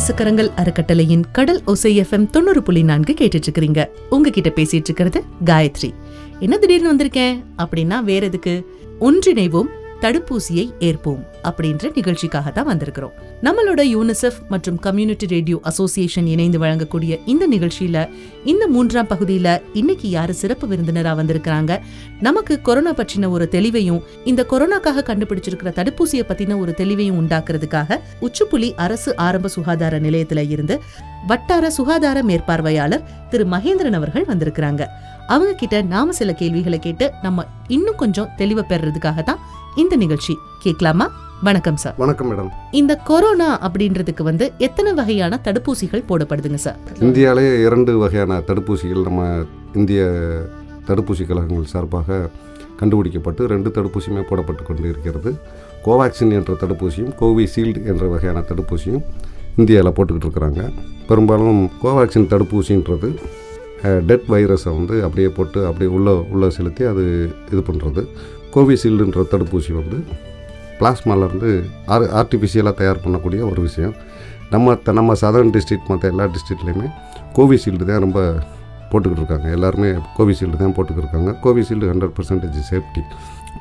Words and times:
நேசக்கரங்கள் 0.00 0.50
அறக்கட்டளையின் 0.56 1.24
கடல் 1.32 1.62
ஒசை 1.66 2.02
எஃப்எம் 2.02 2.30
தொண்ணூறு 2.30 2.62
புள்ளி 2.62 2.82
நான்கு 2.82 3.14
கேட்டுட்டு 3.20 3.40
இருக்கிறீங்க 3.50 3.86
உங்ககிட்ட 4.10 4.48
பேசிட்டு 4.48 4.74
இருக்கிறது 4.74 5.22
காயத்ரி. 5.44 5.94
என்ன 6.40 6.58
திடீர்னு 6.58 6.94
வந்திருக்கேன்? 6.94 7.44
அப்படின்னா 7.58 8.02
வேற 8.02 8.26
எதுக்கு? 8.26 8.78
ஒன்றிணைவோம் 9.00 9.66
தடுப்பூசியை 10.02 10.64
ஏற்போம் 10.80 11.22
அப்படின்ற 11.44 11.90
நிகழ்ச்சிக்காக 11.94 12.50
தான் 12.50 12.68
வந்திருக்கிறோம். 12.68 13.12
நம்மளோட 13.42 13.80
யூனிசெஃப் 13.94 14.38
மற்றும் 14.48 14.78
கம்யூனிட்டி 14.78 15.26
ரேடியோ 15.26 15.60
அசோசியேஷன் 15.62 16.26
இணைந்து 16.26 16.58
வழங்கக்கூடிய 16.58 17.20
இந்த 17.26 17.48
நிகழ்ச்சியில 17.48 18.08
இந்த 18.44 18.66
மூன்றாம் 18.66 19.08
பகுதியில 19.08 19.62
இன்னைக்கு 19.72 20.10
யாரு 20.10 20.34
சிறப்பு 20.34 20.66
விருந்தினரா 20.66 21.12
வந்திருக்கிறாங்க? 21.20 21.78
நமக்கு 22.20 22.62
கொரோனா 22.62 22.94
பற்றின 22.94 23.30
ஒரு 23.30 23.48
தெளிவையும் 23.50 24.00
இந்த 24.24 24.46
கொரோனாக்காக 24.50 25.04
கண்டுபிடிச்சிருக்கிற 25.10 25.72
தடுப்பூசியை 25.80 26.24
பத்தின 26.28 26.58
ஒரு 26.58 26.74
தெளிவையும் 26.76 27.20
உண்டாக்குறதுக்காக 27.20 28.00
உச்சுப்புலி 28.20 28.74
அரசு 28.76 29.16
ஆரம்ப 29.16 29.48
சுகாதார 29.48 30.00
நிலையத்துல 30.00 30.50
இருந்து 30.50 30.80
வட்டார 31.26 31.70
சுகாதார 31.70 32.22
மேற்பார்வையாளர் 32.22 33.02
திரு 33.28 33.44
மகேந்திரன் 33.44 33.92
அவர்கள் 33.92 34.24
வந்திருக்கிறாங்க. 34.24 34.84
அவங்க 35.26 35.52
கிட்ட 35.52 35.82
நாம 35.82 36.12
சில 36.12 36.32
கேள்விகளை 36.32 36.78
கேட்டு 36.78 37.12
நம்ம 37.22 37.44
இன்னும் 37.68 37.94
கொஞ்சம் 37.94 38.28
தெளிவை 38.38 38.62
பெறதுக்காக 38.68 39.22
தான் 39.22 39.40
இந்த 39.76 39.96
நிகழ்ச்சி 39.96 40.38
கேட்கலாமா? 40.62 41.06
வணக்கம் 41.42 41.76
சார் 41.76 41.94
வணக்கம் 41.96 42.32
மேடம் 42.32 42.48
இந்த 42.70 42.96
கொரோனா 42.96 43.58
அப்படின்றதுக்கு 43.62 44.22
வந்து 44.22 44.52
எத்தனை 44.58 44.92
வகையான 44.92 45.40
தடுப்பூசிகள் 45.44 46.02
போடப்படுதுங்க 46.08 46.54
சார் 46.54 46.76
இந்தியாவிலே 47.00 47.62
இரண்டு 47.62 47.98
வகையான 47.98 48.40
தடுப்பூசிகள் 48.40 49.02
நம்ம 49.02 49.44
இந்திய 49.74 50.02
தடுப்பூசி 50.86 51.26
கழகங்கள் 51.26 51.64
சார்பாக 51.64 52.30
கண்டுபிடிக்கப்பட்டு 52.76 53.46
ரெண்டு 53.46 53.70
தடுப்பூசியுமே 53.70 54.24
போடப்பட்டு 54.30 54.62
கொண்டு 54.62 54.88
இருக்கிறது 54.88 55.32
கோவேக்சின் 55.84 56.30
என்ற 56.30 56.52
தடுப்பூசியும் 56.52 57.12
கோவிஷீல்டு 57.20 57.84
என்ற 57.84 58.06
வகையான 58.06 58.40
தடுப்பூசியும் 58.40 59.02
இந்தியாவில் 59.56 59.92
போட்டுக்கிட்டு 59.92 60.28
இருக்கிறாங்க. 60.28 60.72
பெரும்பாலும் 61.08 61.70
கோவேக்சின் 61.82 62.26
தடுப்பூசின்றது 62.26 63.18
டெட் 64.06 64.26
வைரஸை 64.28 64.72
வந்து 64.74 65.04
அப்படியே 65.04 65.28
போட்டு 65.28 65.66
அப்படியே 65.66 65.90
உள்ள 65.90 66.10
உள்ளே 66.12 66.50
செலுத்தி 66.50 66.84
அது 66.84 67.30
இது 67.52 67.60
பண்ணுறது 67.60 68.08
கோவிஷீல்டுன்ற 68.54 69.24
தடுப்பூசி 69.30 69.72
வந்து 69.72 70.04
பிளாஸ்மாலேருந்து 70.80 71.70
ஆர் 71.86 72.02
ஆர்டிஃபிஷியலாக 72.02 72.74
தயார் 72.74 72.96
பண்ணக்கூடிய 72.96 73.50
ஒரு 73.50 73.62
விஷயம். 73.62 73.94
நம்ம 74.50 74.74
த- 74.74 74.92
நம்ம 74.92 75.14
சதர்ன் 75.14 75.58
டிஸ்ட்ரிக்ட் 75.58 75.86
மற்ற 75.88 76.08
எல்லா 76.08 76.24
டிஸ்ட்ரிக்ட்லேயுமே 76.24 76.92
கோவிஷீல்டு 77.34 77.84
தான் 77.84 78.00
ரொம்ப 78.00 78.32
போட்டுக்கிட்டு 78.90 79.10
இருக்காங்க. 79.10 79.50
எல்லாருமே 79.50 79.88
கோவிஷீல்டு 79.88 80.56
தான் 80.56 80.74
போட்டுக்கிட்டு 80.74 80.98
இருக்காங்க. 80.98 81.36
Covishield 81.42 81.90
hundred 81.92 82.12
percentage 82.20 82.58
safety 82.70 83.00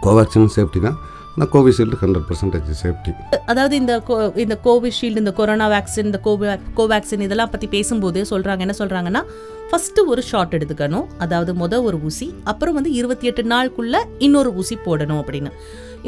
Covaxin 0.04 0.48
safety 0.56 0.80
தான். 0.80 0.98
ஆனால் 1.38 1.54
கோவிஷீல்டு 1.54 1.94
ஹண்ட்ரட் 2.02 2.24
பர்சன்டேஜ் 2.30 2.74
சேஃப்டி 2.84 3.36
அதாவது 3.46 3.76
இந்த 3.76 4.04
கோ- 4.08 4.38
இந்த 4.38 4.60
கோவிஷீல்டு 4.64 5.18
இந்த 5.18 5.32
கொரோனா 5.32 5.70
வேக்சின் 5.70 6.06
இந்த 6.06 6.20
கோவே 6.24 6.60
கோவேக்சின் 6.78 7.20
இதெல்லாம் 7.20 7.50
பற்றி 7.50 7.68
பேசும்போது 7.68 8.26
சொல்கிறாங்க 8.30 8.60
என்ன 8.60 8.74
சொல்கிறாங்கன்னா 8.78 9.24
ஃபஸ்ட்டு 9.70 10.06
ஒரு 10.12 10.22
ஷாட் 10.30 10.56
எடுத்துக்கணும். 10.58 11.08
அதாவது 11.24 11.52
மொதல் 11.62 11.86
ஒரு 11.90 11.98
ஊசி 12.08 12.28
அப்புறம் 12.52 12.76
வந்து 12.78 12.92
இருபத்தி 13.00 13.28
எட்டு 13.30 13.44
நாளுக்குள்ளே 13.54 14.00
இன்னொரு 14.28 14.52
ஊசி 14.62 14.76
போடணும் 14.88 15.22
அப்படின்னு. 15.22 15.52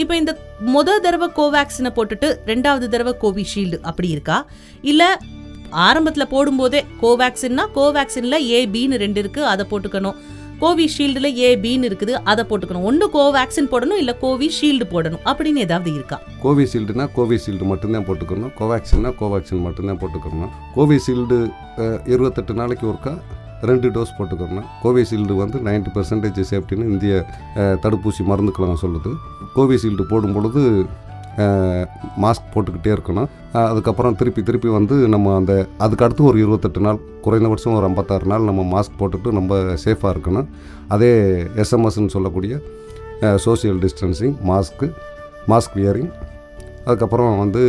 இப்போ 0.02 0.14
இந்த 0.22 0.34
மொதல் 0.76 1.04
தடவை 1.06 1.28
கோவேக்சினை 1.40 1.92
போட்டுட்டு 1.98 2.28
ரெண்டாவது 2.52 2.86
தடவை 2.94 3.14
கோவிஷீல்டு 3.24 3.80
அப்படி 3.90 4.10
இருக்கா? 4.16 4.38
இல்லை 4.92 5.10
ஆரம்பத்தில் 5.88 6.32
போடும்போதே 6.36 6.80
கோவேக்சின்னா 7.02 7.66
கோவேக்சினில் 7.78 8.46
ஏபின்னு 8.60 9.02
ரெண்டு 9.04 9.20
இருக்குது 9.24 9.50
அதை 9.54 9.66
போட்டுக்கணும். 9.72 10.18
கோவிஷீல்டில் 10.64 11.30
ஏபின்னு 11.48 11.88
இருக்குது 11.90 12.14
அதை 12.32 12.44
போட்டுக்கணும். 12.50 12.88
ஒன்று 12.90 13.06
கோவேக்சின் 13.16 13.70
போடணும் 13.72 14.02
இல்லை 14.02 14.14
கோவிஷீல்டு 14.24 14.86
போடணும் 14.94 15.24
அப்படின்னு 15.32 15.64
ஏதாவது 15.66 15.90
இருக்கா? 15.98 16.18
கோவிஷீல்டுனா 16.44 17.06
கோவிஷீல்டு 17.18 17.68
மட்டும்தான் 17.72 18.08
போட்டுக்கணும். 18.10 18.54
கோவேக்சின்னா 18.60 19.12
கோவேக்சின் 19.22 19.66
மட்டும்தான் 19.68 20.02
போட்டுக்கணும். 20.04 20.52
கோவிஷீல்டு 20.78 21.40
இருபத்தெட்டு 22.14 22.60
நாளைக்கு 22.62 22.88
ஒருக்கா? 22.92 23.16
ரெண்டு 23.70 23.88
டோஸ் 23.96 24.16
போட்டுக்கணும் 24.18 24.68
கோவிஷீல்டு 24.84 25.36
வந்து 25.44 25.58
90% 25.68 25.94
பர்சன்டேஜ் 25.96 26.40
சேஃப்டின்னு 26.52 26.90
இந்திய 26.94 27.14
தடுப்பூசி 27.84 28.24
மருந்து 28.32 28.54
கழகம் 28.58 28.84
சொல்லுது. 28.84 29.12
கோவிஷீல்டு 29.56 30.06
போடும் 30.12 30.36
பொழுது 30.38 30.62
மாஸ்க் 32.24 32.50
போட்டுக்கிட்டே 32.54 32.92
இருக்கணும். 32.96 33.28
அதுக்கப்புறம் 33.70 34.16
திருப்பி 34.20 34.42
திருப்பி 34.48 34.70
வந்து 34.78 34.96
நம்ம 35.14 35.36
அந்த 35.40 35.54
அதுக்கு 35.84 36.06
அடுத்து 36.06 36.24
ஒரு 36.30 36.38
இருபத்தெட்டு 36.44 36.82
நாள் 36.86 37.00
குறைந்தபட்சம் 37.26 37.78
ஒரு 37.78 37.86
ஐம்பத்தாறு 37.90 38.28
நாள் 38.32 38.48
நம்ம 38.50 38.66
மாஸ்க் 38.74 38.98
போட்டுட்டு 39.02 39.38
ரொம்ப 39.40 39.56
சேஃபாக 39.86 40.14
இருக்கணும். 40.16 40.50
அதே 40.96 41.12
எஸ்எம்எஸ்ன்னு 41.64 42.14
சொல்லக்கூடிய 42.16 42.60
social 43.46 43.80
distancing 43.86 44.36
mask 44.52 44.88
mask 45.52 45.78
wearing 45.80 46.12
அதுக்கப்புறம் 46.86 47.40
வந்து 47.42 47.62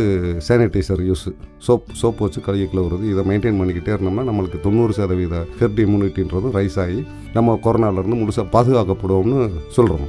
சானிடைசர் 0.47 1.01
யூஸ் 1.09 1.25
சோப் 1.65 1.91
சோப் 2.01 2.21
வச்சு 2.23 2.39
கழுவி 2.45 2.65
கழுவுறது 2.71 3.05
இதை 3.11 3.23
மெயின்டைன் 3.29 3.59
பண்ணிக்கிட்டே 3.59 3.93
இருந்தோம்னா 3.95 4.25
நம்மளுக்கு 4.29 4.59
தொண்ணூறு 4.65 4.93
சதவீத 4.99 5.41
ஹெர்ட் 5.59 5.81
இம்யூனிட்டின்றதும் 5.83 6.55
ரைஸ் 6.59 6.77
ஆகி 6.83 6.99
நம்ம 7.37 7.57
கொரோனாலேருந்து 7.65 8.19
முழுசாக 8.21 8.47
பாதுகாக்கப்படுவோம்னு 8.55 9.39
சொல்கிறோம் 9.77 10.05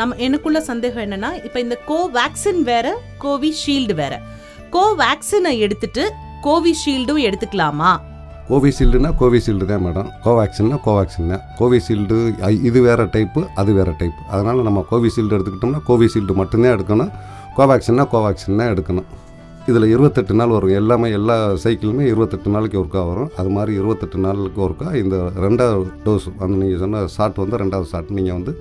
நம்ம 0.00 0.16
எனக்குள்ள 0.28 0.60
சந்தேகம் 0.70 1.04
என்னன்னா 1.06 1.30
இப்போ 1.48 1.60
இந்த 1.66 1.78
கோவேக்சின் 1.90 2.62
வேற 2.72 2.86
கோவிஷீல்டு 3.24 3.96
வேற. 4.02 4.14
கோவேக்சினை 4.76 5.52
எடுத்துட்டு 5.64 6.04
கோவிஷீல்டும் 6.46 7.24
எடுத்துக்கலாமா? 7.28 7.92
கோவிஷீல்டுனா 8.48 9.10
கோவிஷீல்டு 9.20 9.66
தான் 9.70 9.84
மேடம் 9.84 10.08
கோவேக்சின்னா 10.24 10.78
கோவேக்சின் 10.86 11.30
தான். 11.32 11.44
கோவிஷீல்டு 11.60 12.16
இது 12.68 12.78
வேறு 12.88 13.04
டைப்பு 13.14 13.42
அது 13.60 13.70
வேறு 13.78 13.92
டைப் 14.00 14.18
அதனால் 14.34 14.66
நம்ம 14.68 14.82
கோவிஷீல்டு 14.90 15.36
எடுத்துக்கிட்டோம்னா 15.36 15.80
கோவிஷீல்டு 15.88 16.34
மட்டும்தான் 16.40 16.74
எடுக்கணும். 16.76 17.12
கோவேக்சின்னா 17.58 18.04
கோவேக்சின் 18.14 18.60
தான் 18.60 18.72
எடுக்கணும். 18.74 19.08
இதில் 19.70 19.86
இருபத்தெட்டு 19.92 20.34
நாள் 20.38 20.54
வரும். 20.54 20.72
எல்லாமே 20.78 21.08
எல்லா 21.18 21.36
சைக்கிளுமே 21.64 22.04
இருபத்தெட்டு 22.12 22.48
நாளைக்கு 22.54 22.76
ஒருக்கா 22.80 23.02
வரும். 23.10 23.30
அது 23.40 23.50
மாதிரி 23.56 23.72
இருபத்தெட்டு 23.80 24.18
நாளுக்கு 24.24 24.60
ஒருக்கா 24.66 24.88
இந்த 25.02 25.16
ரெண்டாவது 25.44 25.92
டோஸ் 26.06 26.26
அந்த 26.44 26.54
நீங்கள் 26.62 26.82
சொன்ன 26.82 27.04
ஷாட் 27.14 27.40
வந்து 27.42 27.60
ரெண்டாவது 27.62 27.88
ஷாட். 27.92 28.10
நீங்கள் 28.18 28.36
வந்து 28.38 28.52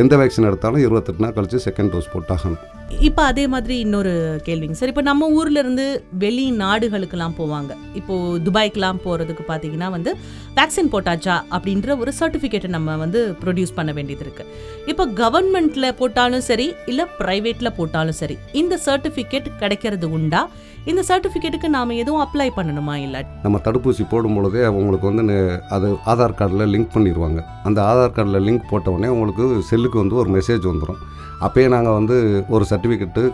எந்த 0.00 0.14
வேக்சின் 0.20 0.46
எடுத்தாலும் 0.48 0.82
இருபத்தெட்டு 0.84 1.22
நாள் 1.24 1.34
கழித்து 1.34 1.58
செகண்ட் 1.64 1.90
டோஸ் 1.92 2.08
போட்டாகணும். 2.12 2.62
இப்போ 3.08 3.22
அதே 3.30 3.44
மாதிரி 3.52 3.74
இன்னொரு 3.84 4.12
கேள்விங்க. 4.46 4.76
சார் 4.78 4.90
இப்போ 4.92 5.02
நம்ம 5.08 5.28
ஊர்ல 5.36 5.58
இருந்து 5.64 5.84
வெளி 6.22 6.46
நாடுகளுக்கெல்லாம் 6.62 7.36
போவாங்க. 7.38 7.72
இப்போ 8.00 8.14
துபாய்க்கெல்லாம் 8.46 9.00
போறதுக்கு 9.04 9.44
பார்த்தீங்கன்னா 9.50 9.88
வந்து 9.96 10.10
வேக்சின் 10.58 10.90
போட்டாச்சா 10.94 11.36
அப்படின்ற 11.56 11.96
ஒரு 12.02 12.12
சர்டிஃபிகேட்டை 12.20 12.70
நம்ம 12.76 12.96
வந்து 13.04 13.22
ப்ரொடியூஸ் 13.42 13.76
பண்ண 13.78 13.92
வேண்டியது 13.98 14.24
இருக்கு. 14.26 14.46
இப்போ 14.92 15.06
கவர்மெண்ட்ல 15.22 15.88
போட்டாலும் 16.02 16.46
சரி 16.50 16.68
இல்லை 16.92 17.06
ப்ரைவேட்ல 17.20 17.70
போட்டாலும் 17.80 18.20
சரி 18.22 18.38
இந்த 18.62 18.80
சர்டிஃபிகேட் 18.88 19.50
கிடைக்கிறது 19.62 20.08
உண்டா? 20.18 20.42
இந்த 20.90 21.02
சர்டிஃபிகேட்டுக்கு 21.08 21.68
நாம 21.76 21.94
எதுவும் 22.02 22.22
அப்ளை 22.24 22.46
பண்ணணுமா 22.56 22.94
இல்லை? 23.04 23.20
நம்ம 23.44 23.60
தடுப்பூசி 23.66 24.02
போடும் 24.10 24.34
பொழுதே 24.36 24.62
அவங்களுக்கு 24.70 25.06
வந்து 25.10 25.36
அது 25.70 25.88
ஆதார் 26.12 26.36
கார்டில் 26.40 26.70
லிங்க் 26.74 26.94
பண்ணிடுவாங்க 26.94 27.40
அந்த 27.64 27.78
ஆதார் 27.82 28.14
கார்டில் 28.16 28.44
லிங்க் 28.48 28.68
போட்டவுடனே 28.70 29.08
உங்களுக்கு 29.08 29.44
செல்லுக்கு 29.70 29.98
வந்து 29.98 30.14
ஒரு 30.14 30.30
மெசேஜ் 30.36 30.66
வந்துடும் 30.72 31.00
அப்போயே 31.40 31.68
நாங்கள் 31.68 31.92
வந்து 31.92 32.16
ஒரு 32.48 32.66
சர்டிஃபிகேட்டு 32.70 33.24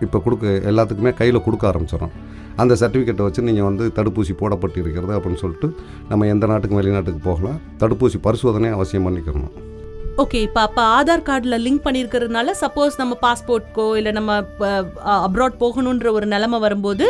இப்போ 0.00 0.18
கொடுக்க 0.18 0.46
எல்லாத்துக்குமே 0.70 1.12
கையில் 1.14 1.44
கொடுக்க 1.44 1.64
ஆரம்பிச்சிடும் 1.70 2.14
அந்த 2.56 2.74
சர்டிஃபிகேட்டை 2.80 3.24
வச்சு 3.26 3.42
நீங்கள் 3.42 3.64
வந்து 3.64 3.84
தடுப்பூசி 3.96 4.32
போடப்பட்டு 4.40 4.78
இருக்கிறது 4.82 5.12
அப்படின்னு 5.16 5.42
சொல்லிட்டு 5.44 5.68
நம்ம 6.08 6.26
எந்த 6.26 6.46
நாட்டுக்கும் 6.46 6.80
வெளிநாட்டுக்கு 6.80 7.22
போகலாம் 7.30 7.60
தடுப்பூசி 7.80 8.18
பரிசோதனை 8.20 8.70
அவசியம் 8.70 9.06
பண்ணிக்கணும். 9.06 9.54
ஓகே 10.22 10.38
இப்போ 10.44 10.60
அப்போ 10.66 10.82
ஆதார் 10.96 11.22
கார்டில் 11.26 11.62
லிங்க் 11.64 11.82
பண்ணியிருக்கிறதுனால 11.86 12.52
சப்போஸ் 12.60 12.94
நம்ம 13.00 13.14
பாஸ்போர்ட்க்கோ 13.24 13.84
இல்லை 13.98 14.12
நம்ம 14.18 14.36
அப்ராட் 15.26 15.58
போகணுன்ற 15.62 16.10
ஒரு 16.18 16.26
நிலைமை 16.34 16.58
வரும்போது 16.64 17.06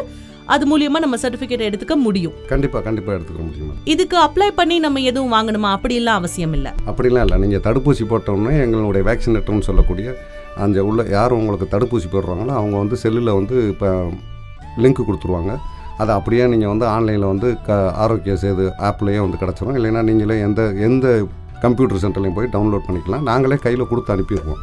அது 0.55 0.65
மூலியமா 0.71 0.99
நம்ம 1.05 1.17
சர்டிஃபிகேட் 1.25 1.65
எடுத்துக்க 1.69 1.95
முடியும். 2.07 2.35
கண்டிப்பாக 2.53 2.83
கண்டிப்பாக 2.89 3.17
எடுத்துக்க 3.19 3.41
முடியும் 3.47 3.71
இதுக்கு 3.95 4.17
அப்ளை 4.25 4.49
பண்ணி 4.59 4.77
நம்ம 4.87 5.05
எதுவும் 5.11 5.35
வாங்கணுமா? 5.37 5.71
அப்படிலாம் 5.77 6.19
அவசியம் 6.21 6.57
இல்லை. 6.59 6.73
அப்படிலாம் 6.91 7.25
இல்லை. 7.27 7.39
நீங்கள் 7.45 7.65
தடுப்பூசி 7.69 8.07
போட்டோம்னா 8.13 8.53
எங்களுடைய 8.65 9.05
வேக்சினேட்டர்னு 9.11 9.69
சொல்லக்கூடிய 9.71 10.17
அந்த 10.67 10.85
உள்ள 10.89 11.07
யார் 11.17 11.39
உங்களுக்கு 11.41 11.73
தடுப்பூசி 11.77 12.11
போடுறாங்களோ 12.17 12.55
அவங்க 12.61 12.77
வந்து 12.83 12.99
செல்லில் 13.05 13.37
வந்து 13.39 13.57
இப்போ 13.73 13.89
லிங்க் 14.85 15.07
கொடுத்துருவாங்க. 15.09 15.55
அதை 16.03 16.13
அப்படியே 16.19 16.45
நீங்கள் 16.53 16.73
வந்து 16.75 16.87
ஆன்லைனில் 16.97 17.33
வந்து 17.33 17.51
க 17.67 17.81
ஆரோக்கிய 18.05 18.35
சேது 18.45 18.65
ஆப்லேயே 18.91 19.21
வந்து 19.27 19.43
கிடச்சிரும். 19.43 19.77
இல்லைன்னா 19.81 20.03
நீங்களே 20.11 20.39
எந்த 20.49 20.63
எந்த 20.89 21.07
கம்ப்யூட்டர் 21.65 22.03
சென்டர்லையும் 22.05 22.39
போய் 22.41 22.55
டவுன்லோட் 22.57 22.89
பண்ணிக்கலாம். 22.89 23.29
நாங்களே 23.31 23.59
கையில் 23.67 23.91
கொடுத்து 23.93 24.15
அனுப்பிடுவோம் 24.17 24.63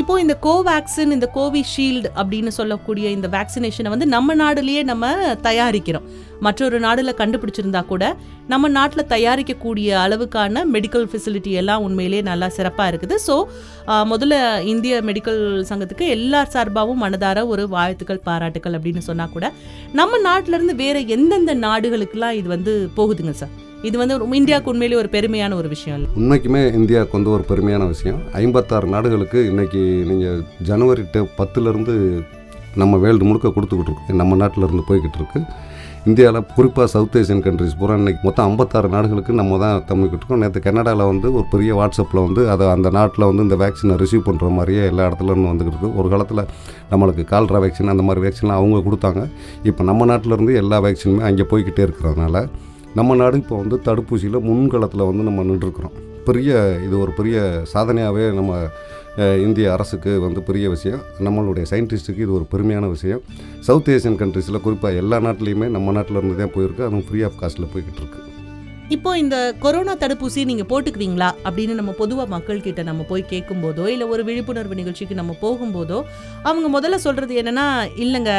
இப்போ 0.00 0.14
இந்த 0.22 0.34
கோவேக்சின் 0.44 1.14
இந்த 1.14 1.26
கோவிஷீல்டு 1.34 2.08
அப்படின்னு 2.20 2.50
சொல்லக்கூடிய 2.58 3.06
இந்த 3.16 3.28
வேக்சினேஷனை 3.34 3.90
வந்து 3.94 4.06
நம்ம 4.14 4.34
நாடுலேயே 4.42 4.82
நம்ம 4.90 5.10
தயாரிக்கிறோம். 5.46 6.06
மற்றொரு 6.46 6.78
நாடுல 6.84 7.12
கண்டுபிடிச்சிருந்தா 7.18 7.82
கூட 7.90 8.04
நம்ம 8.52 8.68
நாட்டில் 8.76 9.10
தயாரிக்கக்கூடிய 9.12 9.88
அளவுக்கான 10.04 10.62
மெடிக்கல் 10.74 11.06
ஃபெசிலிட்டி 11.10 11.52
எல்லாம் 11.62 11.84
உண்மையிலேயே 11.86 12.22
நல்லா 12.30 12.48
சிறப்பாக 12.58 12.90
இருக்குது. 12.92 13.16
ஸோ 13.26 13.36
முதல்ல 14.12 14.38
இந்திய 14.72 15.02
மெடிக்கல் 15.08 15.42
சங்கத்துக்கு 15.70 16.06
எல்லார் 16.16 16.52
சார்பாகவும் 16.54 17.02
மனதார 17.06 17.44
ஒரு 17.54 17.66
வாழ்த்துக்கள் 17.76 18.24
பாராட்டுக்கள் 18.30 18.78
அப்படின்னு 18.78 19.04
சொன்னால் 19.08 19.34
கூட 19.36 19.52
நம்ம 20.00 20.22
நாட்டிலேருந்து 20.28 20.76
வேறு 20.82 20.90
வேற 20.92 21.04
எந்தெந்த 21.16 21.54
நாடுகளுக்கெல்லாம் 21.66 22.38
இது 22.40 22.48
வந்து 22.56 22.74
போகுதுங்க 22.96 23.34
சார்? 23.42 23.52
இது 23.82 23.96
வந்து 23.98 24.18
ரொம்ப- 24.18 24.36
இந்தியாவுக்கு 24.36 24.70
உண்மையிலேயே 24.70 25.00
ஒரு 25.00 25.10
பெருமையான 25.12 25.54
ஒரு 25.54 25.68
விஷயம் 25.68 26.02
உண்மைக்குமே 26.18 26.60
இந்தியாவுக்கு 26.72 27.16
வந்து 27.18 27.30
ஒரு 27.30 27.44
பெருமையான 27.48 27.86
விஷயம். 27.86 28.20
ஐம்பத்தாறு 28.32 28.86
நாடுகளுக்கு 28.86 29.38
இன்றைக்கி 29.50 29.80
நீங்கள் 30.04 30.38
ஜனவரி 30.62 31.04
டெ 31.12 31.20
பத்துலேருந்து 31.38 31.94
நம்ம 32.74 32.96
வேர்ல்டு 32.96 33.24
முழுக்க 33.24 33.48
கொடுத்துக்கிட்டு 33.48 33.92
இருக்கோம் 33.92 34.20
நம்ம 34.20 34.34
நாட்டில் 34.34 34.64
இருந்து 34.64 34.84
போய்கிட்டு 34.88 35.18
இருக்கு 35.18 35.40
இந்தியாவில் 36.04 36.46
குறிப்பாக 36.54 36.86
சவுத் 36.86 37.16
ஏசியன் 37.16 37.42
கண்ட்ரிஸ் 37.42 37.76
பூரா 37.78 37.94
இன்னைக்கு 37.94 38.20
மொத்தம் 38.22 38.46
ஐம்பத்தாறு 38.46 38.88
நாடுகளுக்கு 38.88 39.32
நம்ம 39.32 39.58
தான் 39.58 39.84
தமிழ்கிட்டு 39.88 40.16
இருக்கோம் 40.16 40.38
நேற்று 40.38 40.60
கனடாவில் 40.60 41.04
வந்து 41.04 41.34
ஒரு 41.34 41.44
பெரிய 41.50 41.74
வாட்ஸ்அப்பில் 41.74 42.22
வந்து 42.22 42.50
அதை 42.50 42.66
அந்த 42.68 42.90
நாட்டில் 42.90 43.24
வந்து 43.24 43.42
இந்த 43.42 43.56
வேக்சினை 43.56 43.96
ரிசீவ் 43.96 44.26
பண்ணுற 44.26 44.50
மாதிரியே 44.50 44.84
எல்லா 44.86 45.06
இடத்துல 45.06 45.30
இருந்து 45.30 45.50
வந்துக்கிட்டு 45.50 45.74
இருக்கு. 45.74 45.96
ஒரு 45.96 46.08
காலத்தில் 46.08 46.42
நம்மளுக்கு 46.90 47.24
கால்ரா 47.30 47.60
வேக்சின் 47.64 47.88
அந்த 47.88 48.02
மாதிரி 48.02 48.24
வேக்சின்லாம் 48.26 48.60
அவங்க 48.60 48.82
கொடுத்தாங்க. 48.86 49.22
இப்போ 49.62 49.84
நம்ம 49.84 50.06
நாட்டிலேருந்து 50.06 50.54
எல்லா 50.54 50.80
வேக்சினுமே 50.82 51.22
அங்கே 51.22 51.46
போய்கிட்டே 51.50 51.84
இருக்கிறதுனால 51.86 52.36
நம்ம 52.98 53.14
நாடு 53.20 53.36
இப்போ 53.42 53.56
வந்து 53.60 53.76
தடுப்பூசியில் 53.86 54.36
முன்களத்தில் 54.46 55.06
வந்து 55.10 55.22
நம்ம 55.28 55.42
நின்றுருக்குறோம். 55.50 55.94
பெரிய 56.26 56.50
இது 56.86 56.94
ஒரு 57.04 57.12
பெரிய 57.18 57.36
சாதனையாகவே 57.72 58.24
நம்ம 58.38 58.58
இந்திய 59.44 59.66
அரசுக்கு 59.76 60.10
வந்து 60.24 60.40
பெரிய 60.48 60.66
விஷயம். 60.74 61.00
நம்மளுடைய 61.26 61.64
சயின்டிஸ்ட்டுக்கு 61.70 62.22
இது 62.24 62.34
ஒரு 62.38 62.46
பெருமையான 62.52 62.88
விஷயம். 62.96 63.22
சவுத் 63.68 63.88
ஏசியன் 63.94 64.18
கண்ட்ரீஸில் 64.22 64.62
குறிப்பாக 64.66 65.00
எல்லா 65.02 65.18
நாட்டிலையுமே 65.26 65.68
நம்ம 65.76 65.94
நாட்டில் 65.98 66.18
இருந்து 66.20 66.36
தான் 66.42 66.54
போயிருக்கு. 66.56 66.84
அதுவும் 66.88 67.06
ஃப்ரீ 67.08 67.22
ஆஃப் 67.28 67.38
காஸ்ட்டில் 67.40 67.70
போய்கிட்டு 67.74 68.02
இருக்கு 68.02 68.20
இப்போ 68.96 69.10
இந்த 69.22 69.36
கொரோனா 69.64 69.92
தடுப்பூசி 70.00 70.40
நீங்கள் 70.50 70.70
போட்டுக்குவீங்களா? 70.70 71.28
அப்படின்னு 71.46 71.74
நம்ம 71.80 71.92
பொதுவாக 72.02 72.28
மக்கள் 72.36 72.64
கிட்ட 72.66 72.80
நம்ம 72.90 73.02
போய் 73.10 73.30
கேட்கும்போதோ 73.32 73.84
இல்லை 73.94 74.06
ஒரு 74.14 74.22
விழிப்புணர்வு 74.28 74.74
நிகழ்ச்சிக்கு 74.80 75.14
நம்ம 75.20 75.36
போகும்போதோ 75.44 75.98
அவங்க 76.50 76.68
முதல்ல 76.76 76.98
சொல்றது 77.06 77.34
என்னன்னா 77.42 77.66
இல்லைங்க 78.04 78.32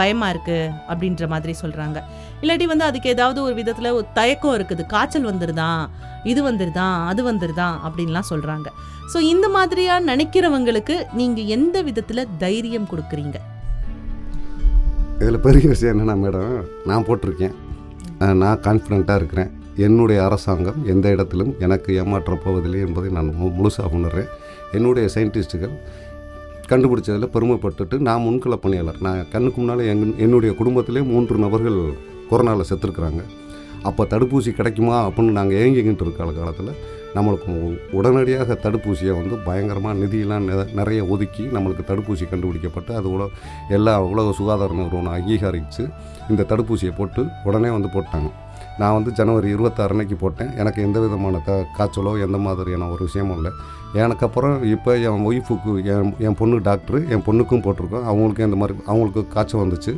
பயமா 0.00 0.28
இருக்கு. 0.32 0.58
அப்படின்ற 0.92 1.24
மாதிரி 1.32 1.54
சொல்றாங்க. 1.62 1.98
இல்லாட்டி 2.42 2.64
வந்து 2.64 2.84
அதுக்கு 2.84 3.08
ஏதாவது 3.08 3.42
ஒரு 3.42 3.54
விதத்தில் 3.54 3.90
ஒரு 3.90 4.06
தயக்கம் 4.14 4.54
இருக்குது. 4.54 4.86
காய்ச்சல் 4.86 5.34
வந்துருதான் 5.34 5.88
இது 6.24 6.52
வந்துருதான் 6.52 7.06
அது 7.06 7.32
வந்துருதான் 7.32 7.74
அப்படின்லாம் 7.84 8.22
சொல்கிறாங்க 8.30 8.66
ஸோ 9.14 9.18
இந்த 9.18 9.48
மாதிரியாக 9.48 10.16
நினைக்கிறவங்களுக்கு 10.16 11.12
நீங்கள் 11.12 11.44
எந்த 11.44 11.82
விதத்தில் 11.82 12.28
தைரியம் 12.38 12.88
கொடுக்குறீங்க? 12.90 13.34
இதில் 15.20 15.38
பெரிய 15.38 15.68
விஷயம் 15.68 15.98
என்னென்னா 15.98 16.26
மேடம் 16.26 16.66
நான் 16.84 17.04
போட்டிருக்கேன். 17.04 17.54
நான் 18.34 18.58
கான்ஃபிடண்ட்டாக 18.58 19.16
இருக்கிறேன். 19.16 19.50
என்னுடைய 19.76 20.24
அரசாங்கம் 20.24 20.86
எந்த 20.86 21.08
இடத்திலும் 21.08 21.54
எனக்கு 21.58 21.94
ஏமாற்றப் 21.94 22.44
போவதில்லை 22.44 22.80
என்பதை 22.80 23.10
நான் 23.10 23.34
மு- 23.42 23.60
முழுசாக 23.62 23.88
உணர்றேன். 23.92 24.28
என்னுடைய 24.72 25.08
சயின்டிஸ்ட்டுகள் 25.14 25.78
கண்டுபிடிச்சதில் 26.68 27.28
பெருமைப்பட்டுட்டு 27.34 27.98
நான் 27.98 28.20
முன்கள 28.20 28.52
பணியாளர். 28.52 28.96
நான் 29.00 29.26
கண்ணுக்கு 29.30 29.62
முன்னால் 29.62 29.86
எங் 29.86 30.16
என்னுடைய 30.16 30.54
குடும்பத்திலே 30.54 31.02
மூன்று 31.02 31.36
நபர்கள் 31.36 32.10
கொரோனாவில் 32.32 32.70
செத்துருக்குறாங்க. 32.70 33.22
அப்போ 33.88 34.02
தடுப்பூசி 34.10 34.50
கிடைக்குமா 34.58 34.96
அப்படின்னு 35.06 35.38
நாங்கள் 35.38 35.60
ஏங்கிக்கிட்டு 35.62 36.04
இருக்க 36.06 36.32
காலத்தில் 36.40 36.74
நம்மளுக்கு 37.16 37.52
உடனடியாக 37.98 38.54
தடுப்பூசியை 38.64 39.14
வந்து 39.18 39.34
பயங்கரமாக 39.46 39.98
நிதியெல்லாம் 40.02 40.44
நிறைய 40.78 41.00
ஒதுக்கி 41.14 41.44
நம்மளுக்கு 41.54 41.82
தடுப்பூசி 41.90 42.24
கண்டுபிடிக்கப்பட்டு 42.30 42.92
அது 42.98 43.08
உல 43.14 43.24
எல்லா 43.76 43.94
உலக 44.12 44.32
சுகாதார 44.38 44.76
நிறுவனம் 44.78 45.14
அங்கீகரித்து 45.16 45.84
இந்த 46.30 46.46
தடுப்பூசியை 46.52 46.92
போட்டு 47.00 47.22
உடனே 47.48 47.70
வந்து 47.76 47.90
போட்டாங்க. 47.96 48.30
நான் 48.80 48.96
வந்து 48.96 49.10
ஜனவரி 49.18 49.48
இருபத்தாறு 49.54 49.92
அன்னைக்கு 49.94 50.16
போட்டேன். 50.22 50.52
எனக்கு 50.60 50.80
எந்த 50.86 50.98
விதமான 51.04 51.42
க 51.48 51.58
காய்ச்சலோ 51.78 52.12
எந்த 52.26 52.38
மாதிரியான 52.46 52.88
ஒரு 52.94 53.02
விஷயமும் 53.08 53.36
இல்லை. 53.38 53.52
எனக்கு 54.04 54.24
அப்புறம் 54.26 54.56
இப்போ 54.74 54.92
என் 55.08 55.24
ஒய்ஃபுக்கு 55.28 55.72
என் 55.94 56.14
என் 56.26 56.38
பொண்ணு 56.40 56.58
டாக்டரு 56.68 57.00
என் 57.14 57.26
பொண்ணுக்கும் 57.28 57.64
போட்டிருக்கோம். 57.66 58.06
அவங்களுக்கும் 58.10 58.48
இந்த 58.50 58.60
மாதிரி 58.62 58.78
அவங்களுக்கு 58.90 59.22
காய்ச்சல் 59.34 59.64
வந்துச்சு. 59.64 59.94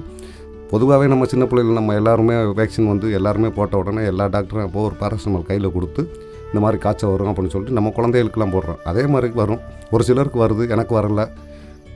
பொதுவாகவே 0.71 1.07
நம்ம 1.07 1.25
சின்ன 1.25 1.45
பிள்ளைகள் 1.45 1.75
நம்ம 1.75 1.95
எல்லாருமே 1.95 2.35
வேக்சின் 2.35 2.87
வந்து 2.87 3.13
எல்லாருமே 3.13 3.49
போட்ட 3.49 3.77
உடனே 3.77 4.07
எல்லா 4.07 4.25
டாக்டரும் 4.25 4.67
அப்போது 4.67 4.81
ஒரு 4.81 4.95
பேராசிட்டமால் 5.01 5.43
கையில் 5.43 5.73
கொடுத்து 5.73 6.23
இந்த 6.47 6.61
மாதிரி 6.61 6.79
காய்ச்சல் 6.79 7.11
வரும் 7.11 7.29
அப்படின்னு 7.29 7.49
சொல்லிட்டு 7.49 7.71
நம்ம 7.71 7.91
குழந்தைகளுக்கெல்லாம் 7.91 8.53
போடுறோம். 8.53 8.83
அதே 8.85 9.07
மாதிரி 9.07 9.33
வரும். 9.35 9.59
ஒரு 9.91 10.05
சிலருக்கு 10.05 10.49
வருது 10.49 10.71
எனக்கு 10.71 10.99
வரல. 10.99 11.29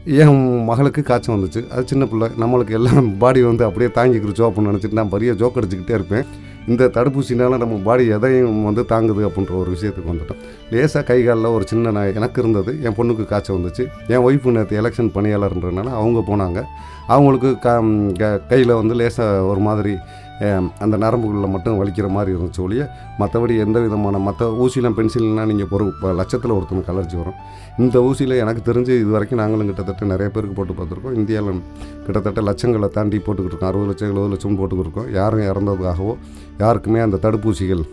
என் 0.04 0.64
மகளுக்கு 0.64 1.02
காய்ச்சல் 1.02 1.36
வந்துச்சு. 1.36 1.68
அது 1.68 1.86
சின்ன 1.86 2.06
பிள்ளை. 2.06 2.28
நம்மளுக்கு 2.40 2.70
எல்லாம் 2.70 3.18
பாடி 3.18 3.42
வந்து 3.42 3.64
அப்படியே 3.64 3.90
தாங்கிக்கிருச்சோ 3.94 4.48
அப்படின்னு 4.48 4.72
நினச்சிட்டு 4.72 4.92
நான் 4.92 5.08
பெரிய 5.08 5.32
ஜோக் 5.32 5.56
அடிச்சுக்கிட்டே 5.56 5.90
இருப்பேன். 5.90 6.24
இந்த 6.68 6.84
தடுப்பூசினால் 6.86 7.62
நம்ம 7.62 7.80
பாடி 7.84 8.06
எதையும் 8.06 8.64
வந்து 8.64 8.82
தாங்குது 8.88 9.22
அப்படின்ற 9.28 9.54
ஒரு 9.56 9.70
விஷயத்துக்கு 9.70 10.12
வந்துட்டோம். 10.12 10.40
லேசாக 10.70 11.04
கை 11.04 11.24
காலில் 11.24 11.54
ஒரு 11.56 11.66
சின்ன 11.66 11.90
நான் 11.90 12.14
எனக்கு 12.14 12.40
இருந்தது. 12.42 12.72
என் 12.82 12.96
பொண்ணுக்கு 12.98 13.24
காய்ச்சல் 13.24 13.56
வந்துச்சு. 13.56 13.84
என் 14.08 14.24
ஒய்ஃபு 14.28 14.50
நேற்று 14.50 14.80
எலெக்ஷன் 14.80 15.14
பணியாளர்ன்றனால 15.14 15.90
அவங்க 16.00 16.22
போனாங்க. 16.30 16.62
அவங்களுக்கு 17.06 17.50
க 17.58 18.38
கையில் 18.48 18.78
வந்து 18.80 18.94
லேசாக 18.94 19.44
ஒரு 19.44 19.60
மாதிரி 19.60 19.94
அந்த 20.84 20.94
நரம்புகளில் 21.04 21.52
மட்டும் 21.54 21.78
வலிக்கிற 21.80 22.08
மாதிரி 22.16 22.30
இருந்துச்சு 22.34 22.62
ஒழிய 22.66 22.82
மற்றபடி 23.20 23.54
எந்த 23.64 23.78
விதமான 23.84 24.18
மற்ற 24.26 24.48
ஊசிலாம் 24.64 24.96
பென்சில்லாம் 24.98 25.50
நீங்கள் 25.50 25.70
பொறு 25.72 25.86
இப்போ 25.92 26.12
லட்சத்தில் 26.20 26.54
ஒருத்தனுக்கு 26.56 26.92
அலர்ஜி 26.94 27.16
வரும். 27.20 27.38
இந்த 27.84 27.98
ஊசியில் 28.08 28.34
எனக்கு 28.44 28.62
தெரிஞ்சு 28.70 28.92
இது 29.02 29.10
வரைக்கும் 29.16 29.40
நாங்களும் 29.42 29.68
கிட்டத்தட்ட 29.70 30.10
நிறைய 30.12 30.28
பேருக்கு 30.34 30.56
போட்டு 30.58 30.74
பார்த்துருக்கோம். 30.78 31.16
இந்தியாவில் 31.20 31.60
கிட்டத்தட்ட 32.06 32.40
லட்சங்களை 32.50 32.90
தாண்டி 32.96 33.18
போட்டுக்கிட்டு 33.26 33.54
இருக்கோம். 33.54 33.70
அறுபது 33.70 33.90
லட்சம் 33.90 34.10
எழுபது 34.10 34.32
லட்சம் 34.34 34.58
போட்டுக்கிட்டு 34.60 34.88
இருக்கோம் 34.88 35.10
யாரும் 35.18 35.46
இறந்ததுக்காகவோ 35.50 36.14
யாருக்குமே 36.64 37.02
அந்த 37.06 37.20
தடுப்பூசிகள் 37.26 37.84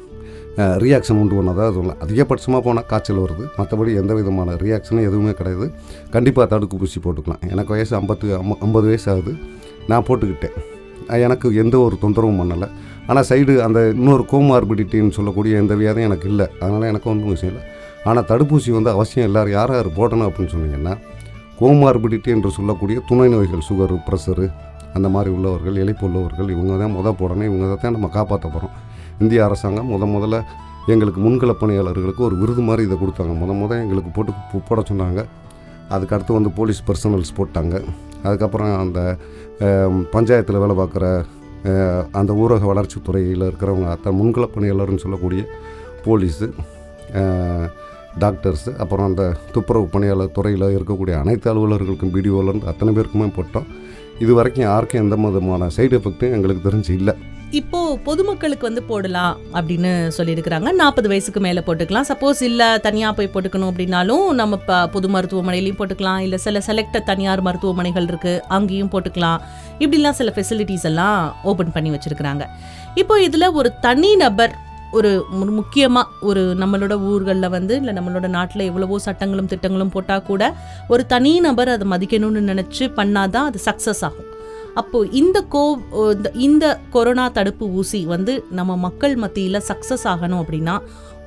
ரியாக்ஷன் 0.83 1.18
உண்டு 1.21 1.36
பண்ணதாக 1.38 1.71
சொல்லலாம் 1.77 2.01
அதிகபட்சமாக 2.03 2.62
போனால் 2.68 2.86
காய்ச்சல் 2.92 3.24
வருது. 3.24 3.45
மற்றபடி 3.57 3.94
எந்த 4.01 4.13
விதமான 4.19 4.53
ரியாக்ஷனும் 4.62 5.07
எதுவுமே 5.09 5.33
கிடையாது. 5.39 5.68
கண்டிப்பாக 6.13 6.47
தடுப்பூசி 6.53 7.01
போட்டுக்கலாம். 7.07 7.44
எனக்கு 7.53 7.74
வயசு 7.75 7.94
ஐம்பத்து 8.00 8.27
ஐம்பது 8.68 8.88
வயசு 8.92 9.09
ஆகுது. 9.15 9.33
நான் 9.92 10.07
போட்டுக்கிட்டேன். 10.09 10.56
எனக்கு 11.25 11.48
எந்த 11.63 11.75
ஒரு 11.86 11.96
தொந்தரவும் 12.04 12.40
பண்ணலை. 12.42 12.68
ஆனால் 13.10 13.25
சைடு 13.30 13.54
அந்த 13.66 13.80
இன்னொரு 13.98 14.24
கோமார்பிடிட்டின்னு 14.31 15.16
சொல்லக்கூடிய 15.18 15.60
எந்த 15.63 15.74
வியாதியும் 15.81 16.07
எனக்கு 16.10 16.28
இல்லை. 16.31 16.48
அதனால் 16.62 16.88
எனக்கு 16.92 17.10
ஒன்றும் 17.13 17.34
விஷயம் 17.36 17.52
இல்லை. 17.54 17.63
ஆனால் 18.10 18.28
தடுப்பூசி 18.31 18.72
வந்து 18.78 18.92
அவசியம் 18.96 19.28
எல்லோரும் 19.30 19.56
யார் 19.57 19.74
யார் 19.78 19.90
போடணும் 20.00 20.28
அப்படின்னு 20.30 20.54
சொன்னீங்கன்னா 20.56 20.96
கோமார்பிடிட்டி 21.60 22.30
என்று 22.36 22.50
சொல்லக்கூடிய 22.57 22.98
துணை 23.10 23.28
நோய்கள் 23.34 23.68
சுகரு 23.69 23.98
ப்ரெஷரு 24.07 24.48
அந்த 24.98 25.07
மாதிரி 25.13 25.30
உள்ளவர்கள் 25.36 25.78
இழைப்பு 25.84 26.04
உள்ளவர்கள் 26.07 26.50
இவங்க 26.56 26.74
தான் 26.81 26.94
முத 26.98 27.13
போடணும் 27.22 27.48
இவங்க 27.50 27.75
தான் 27.84 27.96
நம்ம 27.98 28.10
காப்பாற்ற 28.18 28.48
போகிறோம் 28.56 28.74
இந்திய 29.24 29.40
அரசாங்கம் 29.48 29.90
முத 29.94 30.06
முதல்ல 30.16 30.38
எங்களுக்கு 30.94 31.19
முன்கள 31.25 31.52
பணியாளர்களுக்கு 31.62 32.22
ஒரு 32.28 32.36
விருது 32.42 32.63
மாதிரி 32.68 32.84
இதை 32.88 32.98
கொடுத்தாங்க. 33.04 33.34
முத 33.42 33.52
முத 33.62 33.72
எங்களுக்கு 33.84 34.12
போட்டு 34.18 34.60
போட 34.69 34.81
சொன்னாங்க. 34.90 35.22
அதுக்கு 35.96 36.16
அடுத்து 36.16 36.38
வந்து 36.38 36.52
போலீஸ் 36.60 36.81
பர்சனல்ஸ் 36.90 37.34
போட்டாங்க. 37.40 37.75
அதுக்கப்புறம் 38.27 38.74
அந்த 38.83 39.00
பஞ்சாயத்தில் 40.16 40.62
வேலை 40.63 40.75
பார்க்குற 40.81 41.06
அந்த 42.19 42.31
ஊரக 42.44 42.66
வளர்ச்சித்துறையில் 42.72 43.45
இருக்கிறவங்க 43.50 43.88
அத்தனை 43.94 44.13
முன்கள 44.19 44.45
பணியாளர்னு 44.56 45.04
சொல்லக்கூடிய 45.06 45.44
போலீஸு 46.06 46.48
டாக்டர்ஸு 48.23 48.71
அப்புறம் 48.83 49.07
அந்த 49.09 49.23
துப்புரவு 49.54 49.88
பணியாளர் 49.94 50.35
துறையில் 50.38 50.66
இருக்கக்கூடிய 50.76 51.16
அனைத்து 51.21 51.47
அலுவலர்களுக்கும் 51.52 52.14
பிடிஓலேருந்து 52.16 52.69
அத்தனை 52.71 52.92
பேருக்குமே 52.97 53.28
போட்டோம். 53.38 53.68
இது 54.23 54.33
வரைக்கும் 54.38 54.68
யாருக்கும் 54.69 55.02
எந்த 55.04 55.16
விதமான 55.23 55.68
சைடு 55.78 55.95
எஃபெக்ட்டும் 55.99 56.35
எங்களுக்கு 56.38 56.68
தெரிஞ்சு 56.68 56.92
இல்லை. 56.99 57.16
இப்போ 57.59 57.80
பொதுமக்களுக்கு 58.06 58.66
வந்து 58.68 58.81
போடலாம் 58.90 59.33
அப்படின்னு 59.57 59.92
சொல்லியிருக்கிறாங்க. 60.16 60.69
நாற்பது 60.80 61.07
வயசுக்கு 61.12 61.42
மேலே 61.45 61.62
போட்டுக்கலாம். 61.68 62.07
சப்போஸ் 62.09 62.42
இல்லை 62.47 62.68
தனியாக 62.85 63.12
போய் 63.18 63.30
போட்டுக்கணும் 63.33 63.69
அப்படின்னாலும் 63.71 64.26
நம்ம 64.40 64.57
இப்போ 64.62 64.78
பொது 64.95 65.09
மருத்துவமனையிலையும் 65.16 65.78
போட்டுக்கலாம். 65.81 66.19
இல்லை 66.26 66.40
சில 66.45 66.62
செலக்ட 66.68 67.02
தனியார் 67.12 67.45
மருத்துவமனைகள் 67.47 68.09
இருக்குது 68.12 68.42
அங்கேயும் 68.57 68.92
போட்டுக்கலாம். 68.95 69.40
இப்படிலாம் 69.83 70.18
சில 70.19 70.31
ஃபெசிலிட்டிஸ் 70.38 70.88
எல்லாம் 70.92 71.19
ஓப்பன் 71.52 71.74
பண்ணி 71.78 71.92
வச்சுருக்கிறாங்க. 71.95 72.45
இப்போ 73.04 73.18
இதில் 73.28 73.54
ஒரு 73.62 73.71
தனி 73.88 74.12
நபர் 74.26 74.54
ஒரு 74.97 75.09
முக்கியமாக 75.59 76.28
ஒரு 76.30 76.44
நம்மளோட 76.62 76.94
ஊர்களில் 77.12 77.54
வந்து 77.57 77.74
இல்லை 77.81 77.94
நம்மளோட 77.97 78.28
நாட்டில் 78.38 78.68
எவ்வளவோ 78.69 79.00
சட்டங்களும் 79.07 79.52
திட்டங்களும் 79.54 79.95
போட்டால் 79.95 80.28
கூட 80.30 80.54
ஒரு 80.94 81.06
தனி 81.14 81.33
நபர் 81.47 81.76
அதை 81.78 81.88
மதிக்கணும்னு 81.95 82.50
நினச்சி 82.52 82.88
பண்ணாதான் 83.02 83.50
அது 83.50 83.59
சக்ஸஸ் 83.69 84.04
ஆகும். 84.09 84.30
அப்போது 84.75 85.11
இந்த 85.11 85.41
கோ 85.41 85.77
இந்த- 86.11 86.31
இந்த 86.33 86.79
கொரோனா 86.89 87.29
தடுப்பு 87.29 87.71
ஊசி 87.71 88.05
வந்து 88.05 88.44
நம்ம 88.51 88.77
மக்கள் 88.77 89.15
மத்தியில் 89.15 89.61
சக்ஸஸ் 89.67 90.03
ஆகணும் 90.03 90.41
அப்படின்னா 90.41 90.75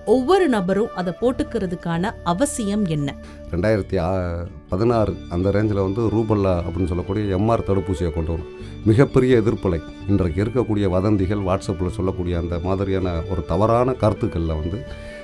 ஒவ்வொரு 0.06 0.48
நபரும் 0.48 0.92
அதை 0.94 1.12
போட்டுக்கிறதுக்கான 1.20 2.10
அவசியம் 2.24 2.84
என்ன? 2.84 3.14
ரெண்டாயிரத்தி 3.50 3.96
ஆ- 3.98 4.46
பதினாறு 4.68 5.16
அந்த 5.30 5.50
ரேஞ்சில் 5.50 5.82
வந்து 5.82 6.06
ரூபல்லா 6.08 6.52
அப்படின்னு 6.60 6.86
சொல்லக்கூடிய 6.86 7.36
எம்ஆர் 7.36 7.66
தடுப்பூசியை 7.66 8.12
கொண்டு 8.12 8.30
வரும் 8.30 8.52
மிகப்பெரிய 8.84 9.40
எதிர்ப்பலை. 9.40 9.80
இன்றைக்கு 10.08 10.44
இருக்கக்கூடிய 10.44 10.88
வதந்திகள் 10.88 11.38
வாட்ஸ்அப்பில் 11.38 11.88
சொல்லக்கூடிய 11.88 12.38
அந்த 12.38 12.58
மாதிரியான 12.62 13.20
ஒரு 13.30 13.44
தவறான 13.44 13.92
கருத்துக்களில் 13.92 14.58
வந்து 14.62 14.78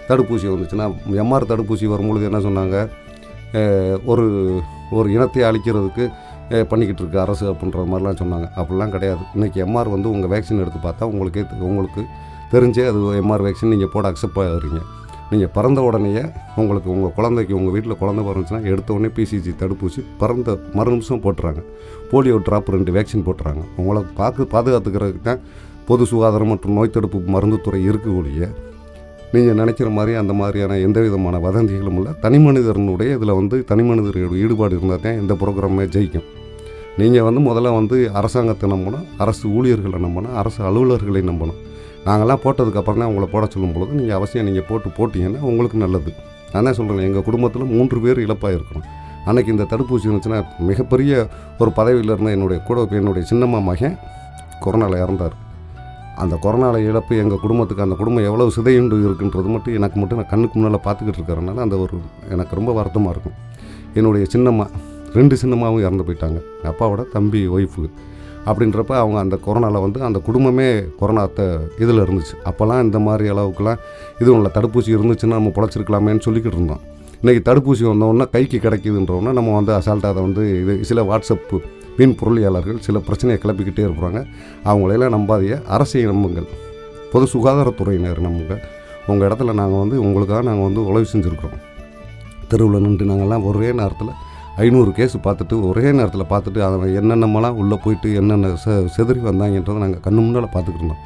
தடுப்பூசி 0.08 0.46
வந்துச்சுன்னா 0.46 0.86
எம்ஆர் 1.22 1.50
தடுப்பூசி 1.50 1.84
வரும்பொழுது 1.84 2.24
என்ன 2.24 2.38
சொன்னாங்க? 2.38 2.76
ஒரு 4.04 4.26
ஒரு 4.90 5.12
இனத்தை 5.12 5.42
அழிக்கிறதுக்கு 5.42 6.04
பண்ணிக்கிட்டு 6.70 7.02
இருக்கு 7.02 7.18
அரசு 7.24 7.44
அப்படின்ற 7.52 7.84
மாதிரிலாம் 7.92 8.18
சொன்னாங்க. 8.22 8.46
அப்படிலாம் 8.60 8.92
கிடையாது. 8.94 9.22
இன்றைக்கி 9.36 9.58
எம்ஆர் 9.66 9.90
வந்து 9.94 10.08
உங்கள் 10.14 10.30
வேக்சின் 10.34 10.62
எடுத்து 10.64 10.80
பார்த்தா 10.88 11.08
உங்களுக்கே 11.12 11.42
உங்களுக்கு 11.68 12.02
தெரிஞ்சு 12.52 12.82
அது 12.90 13.00
எம்ஆர் 13.22 13.44
வேக்சின் 13.46 13.72
நீங்கள் 13.74 13.92
போட 13.94 14.12
அக்செப்ட் 14.12 14.40
ஆகிறீங்க 14.42 14.80
நீங்கள் 15.30 15.52
பிறந்த 15.56 15.80
உடனேயே 15.88 16.22
உங்களுக்கு 16.60 16.88
உங்கள் 16.94 17.14
குழந்தைக்கு 17.18 17.54
உங்கள் 17.58 17.74
வீட்டில் 17.76 17.98
குழந்த 18.02 18.22
பிறந்துச்சுன்னா 18.26 18.62
எடுத்த 18.72 18.92
உடனே 18.96 19.10
பிசிஜி 19.18 19.52
தடுப்பூசி 19.62 20.00
பிறந்த 20.20 20.56
மறு 20.78 20.90
நிமிஷம் 20.94 21.22
போட்டுறாங்க. 21.24 21.62
போலியோ 22.10 22.36
ட்ராப் 22.48 22.70
ரெண்டு 22.74 22.92
வேக்சின் 22.96 23.26
போட்டுறாங்க. 23.28 23.62
உங்களை 23.80 24.02
பார்த்து 24.20 24.48
பாதுகாத்துக்கிறதுக்கு 24.54 25.24
தான் 25.30 25.42
பொது 25.88 26.04
சுகாதாரம் 26.12 26.52
மற்றும் 26.52 26.76
நோய் 26.78 26.94
தடுப்பு 26.96 27.18
மருந்துத்துறை 27.36 27.80
இருக்கக்கூடிய 27.88 28.20
ஒழிய 28.20 28.44
நீங்கள் 29.34 29.58
நினைக்கிற 29.60 29.88
மாதிரி 29.96 30.12
அந்த 30.22 30.32
மாதிரியான 30.38 30.78
எந்த 30.86 30.98
விதமான 31.04 31.36
வதந்திகளும் 31.44 31.98
இல்லை. 32.00 32.10
தனி 32.24 32.38
மனிதனுடைய 32.46 33.10
இதில் 33.18 33.36
வந்து 33.38 33.56
தனி 33.70 33.82
மனிதர்களோட 33.90 34.34
ஈடுபாடு 34.44 34.74
இருந்தால் 34.78 35.04
தான் 35.04 35.20
இந்த 35.20 35.34
ப்ரோக்ராமே 35.42 35.84
ஜெயிக்கும். 35.94 36.26
நீங்கள் 37.00 37.26
வந்து 37.28 37.40
முதல்ல 37.48 37.72
வந்து 37.78 37.96
அரசாங்கத்தை 38.18 38.66
நம்பணும் 38.74 39.06
அரசு 39.24 39.44
ஊழியர்களை 39.58 40.00
நம்பணும் 40.06 40.34
அரசு 40.40 40.60
அலுவலர்களை 40.68 41.22
நம்பணும். 41.30 41.58
நாங்கள்லாம் 42.06 42.42
போட்டதுக்கப்புறம் 42.44 43.00
தான் 43.02 43.10
உங்களை 43.12 43.28
போட 43.34 43.44
சொல்லும் 43.54 43.74
பொழுது 43.76 43.92
நீங்கள் 44.00 44.16
அவசியம் 44.18 44.46
நீங்கள் 44.48 44.66
போட்டு 44.70 44.88
போட்டிங்கன்னா 44.98 45.40
உங்களுக்கு 45.50 45.78
நல்லது. 45.84 46.10
நான் 46.52 46.66
தான் 46.68 46.78
சொல்கிறேன் 46.80 47.06
எங்கள் 47.08 47.26
குடும்பத்தில் 47.28 47.72
மூன்று 47.76 47.98
பேர் 48.04 48.20
இழப்பாக 48.26 48.56
இருக்கணும். 48.58 48.88
அன்னைக்கு 49.28 49.54
இந்த 49.54 49.66
தடுப்பூசி 49.70 50.06
இருந்துச்சுன்னா 50.08 50.40
மிகப்பெரிய 50.70 51.12
ஒரு 51.62 51.70
பதவியில் 51.78 52.12
இருந்த 52.14 52.36
என்னுடைய 52.36 52.60
கூட 52.68 52.86
என்னுடைய 53.00 53.24
சின்னம்மா 53.32 53.60
மகன் 53.70 53.96
கொரோனாவில் 54.66 55.02
இறந்தார். 55.04 55.34
அந்த 56.22 56.34
கொரோனாவில் 56.44 56.86
இழப்பு 56.88 57.14
எங்கள் 57.22 57.40
குடும்பத்துக்கு 57.44 57.84
அந்த 57.86 57.96
குடும்பம் 58.00 58.26
எவ்வளோ 58.28 58.46
சிதையுண்டு 58.56 58.96
இருக்குன்றது 59.06 59.48
மட்டும் 59.54 59.76
எனக்கு 59.78 59.98
மட்டும் 60.00 60.18
நான் 60.20 60.30
கண்ணுக்கு 60.32 60.56
முன்னால் 60.58 60.84
பார்த்துக்கிட்டு 60.86 61.20
இருக்கிறனால 61.20 61.62
அந்த 61.66 61.76
ஒரு 61.84 61.96
எனக்கு 62.34 62.58
ரொம்ப 62.58 62.72
வருத்தமாக 62.78 63.14
இருக்கும். 63.14 63.36
என்னுடைய 63.98 64.26
சின்னம்மா 64.34 64.66
ரெண்டு 65.18 65.34
சின்னம்மாவும் 65.42 65.84
இறந்து 65.86 66.06
போயிட்டாங்க. 66.06 66.38
எங்கள் 66.56 66.72
அப்பாவோட 66.72 67.02
தம்பி 67.16 67.42
ஒய்ஃபு 67.56 67.84
அப்படின்றப்ப 68.48 68.92
அவங்க 69.02 69.18
அந்த 69.24 69.36
கொரோனாவில் 69.44 69.84
வந்து 69.84 70.00
அந்த 70.08 70.18
குடும்பமே 70.26 70.66
கொரோனாத்த 71.00 71.40
இதில் 71.82 72.02
இருந்துச்சு. 72.06 72.34
அப்போல்லாம் 72.48 72.82
இந்த 72.86 72.98
மாதிரி 73.06 73.28
அளவுக்குலாம் 73.34 73.78
இது 74.22 74.30
உள்ள 74.38 74.48
தடுப்பூசி 74.56 74.90
இருந்துச்சுன்னா 74.96 75.38
நம்ம 75.40 75.52
பொழைச்சிருக்கலாமேன்னு 75.58 76.24
சொல்லிக்கிட்டு 76.26 76.58
இருந்தோம். 76.58 76.82
இன்றைக்கி 77.22 77.42
தடுப்பூசி 77.48 77.84
வந்தோன்னா 77.90 78.26
கைக்கு 78.34 78.58
கிடைக்குதுன்றோன்னா 78.64 79.32
நம்ம 79.38 79.54
வந்து 79.58 79.72
அசால்ட்டாக 79.78 80.14
அதை 80.14 80.22
வந்து 80.26 80.42
இது 80.62 80.74
சில 80.90 81.02
வாட்ஸ்அப்பு 81.10 81.58
வீண் 81.96 82.16
பொருளியாளர்கள் 82.20 82.78
சில 82.86 82.98
பிரச்சனையை 82.98 83.38
கிளப்பிக்கிட்டே 83.42 83.82
இருப்பாங்க. 83.88 84.20
அவங்களையெல்லாம் 84.70 85.14
நம்பாதைய 85.16 85.56
அரசியல் 85.76 86.12
நம்புங்கள். 86.12 86.48
பொது 87.12 87.26
சுகாதாரத்துறையினர் 87.34 88.26
நம்புங்க 88.26 88.54
உங்கள் 89.10 89.26
இடத்துல 89.28 89.54
நாங்கள் 89.60 89.82
வந்து 89.82 89.96
உங்களுக்காக 90.04 90.42
நாங்கள் 90.50 90.66
வந்து 90.68 90.82
உதவி 90.90 91.06
செஞ்சுருக்குறோம். 91.12 91.58
தெருவில் 92.50 92.84
நின்று 92.84 93.04
நாங்கள்லாம் 93.10 93.44
ஒரே 93.50 93.72
நேரத்தில் 93.80 94.12
ஐநூறு 94.64 94.90
கேஸ் 94.96 95.14
பார்த்துட்டு 95.26 95.54
ஒரே 95.68 95.84
நேரத்தில் 95.98 96.30
பார்த்துட்டு 96.32 96.60
அதை 96.66 96.88
என்னென்னமெல்லாம் 97.00 97.58
உள்ளே 97.62 97.76
போயிட்டு 97.84 98.08
என்னென்ன 98.20 98.50
செ 98.64 98.74
செதறி 98.96 99.20
வந்தாங்கன்றதை 99.30 99.78
நாங்கள் 99.84 100.04
கண்ணு 100.06 100.20
முன்னால் 100.24 100.52
பார்த்துக்கிட்டு 100.54 100.82
இருந்தோம். 100.82 101.02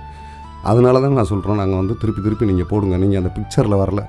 அதனால 0.70 1.00
தான் 1.00 1.16
நான் 1.18 1.30
சொல்கிறோம் 1.32 1.60
நாங்கள் 1.62 1.80
வந்து 1.82 1.94
திருப்பி 1.96 2.22
திருப்பி 2.22 2.48
நீங்கள் 2.50 2.70
போடுங்க. 2.72 2.96
நீங்கள் 2.96 3.20
அந்த 3.22 3.30
பிக்சரில் 3.36 3.80
வரல. 3.82 4.02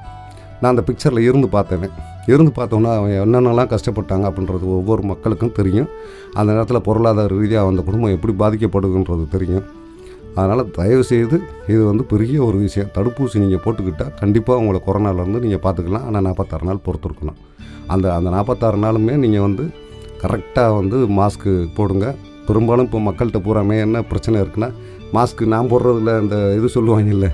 நான் 0.60 0.72
அந்த 0.74 0.84
பிக்சரில் 0.88 1.26
இருந்து 1.30 1.48
பார்த்தேன். 1.56 1.86
இருந்து 2.34 2.52
பார்த்தோன்னா 2.60 2.92
அவன் 3.00 3.14
என்னென்னலாம் 3.26 3.70
கஷ்டப்பட்டாங்க 3.74 4.26
அப்படின்றது 4.30 4.66
ஒவ்வொரு 4.78 5.04
மக்களுக்கும் 5.12 5.54
தெரியும். 5.60 5.90
அந்த 6.38 6.50
நேரத்தில் 6.56 6.86
பொருளாதார 6.88 7.34
ரீதியாக 7.36 7.72
அந்த 7.74 7.84
குடும்பம் 7.88 8.16
எப்படி 8.16 8.34
பாதிக்கப்படுதுன்றது 8.44 9.26
தெரியும். 9.36 9.66
அதனால் 10.38 10.64
தயவுசெய்து 10.80 11.38
இது 11.74 11.82
வந்து 11.92 12.04
பெரிய 12.14 12.38
ஒரு 12.48 12.58
விஷயம். 12.66 12.92
தடுப்பூசி 12.98 13.38
நீங்கள் 13.44 13.64
போட்டுக்கிட்டால் 13.66 14.14
கண்டிப்பாக 14.22 14.62
உங்களை 14.62 14.82
கொரோனாவிலேருந்து 14.88 15.44
நீங்கள் 15.46 15.64
பார்த்துக்கலாம் 15.66 16.06
ஆனால் 16.10 16.26
நாற்பத்தாறு 16.28 16.68
நாள் 16.70 16.86
பொறுத்திருக்கணும். 16.88 17.40
அந்த 17.94 18.06
அந்த 18.18 18.30
நாற்பத்தாறு 18.36 18.80
நாளுமே 18.86 19.16
நீங்கள் 19.24 19.46
வந்து 19.48 19.66
கரெக்டாக 20.24 20.72
வந்து 20.80 20.98
மாஸ்க்கு 21.20 21.52
போடுங்க. 21.78 22.08
பெரும்பாலும் 22.48 22.88
இப்போ 22.88 23.00
மக்கள்கிட்ட 23.08 23.40
பூராமே 23.48 23.76
என்ன 23.86 23.98
பிரச்சனை 24.12 24.38
இருக்குன்னா 24.44 24.70
மாஸ்க்கு 25.16 25.44
நான் 25.54 25.70
போடுறதில்ல 25.72 26.12
இந்த 26.24 26.38
இது 26.58 26.68
சொல்லுவாங்க 26.78 27.12
இல்லை 27.16 27.30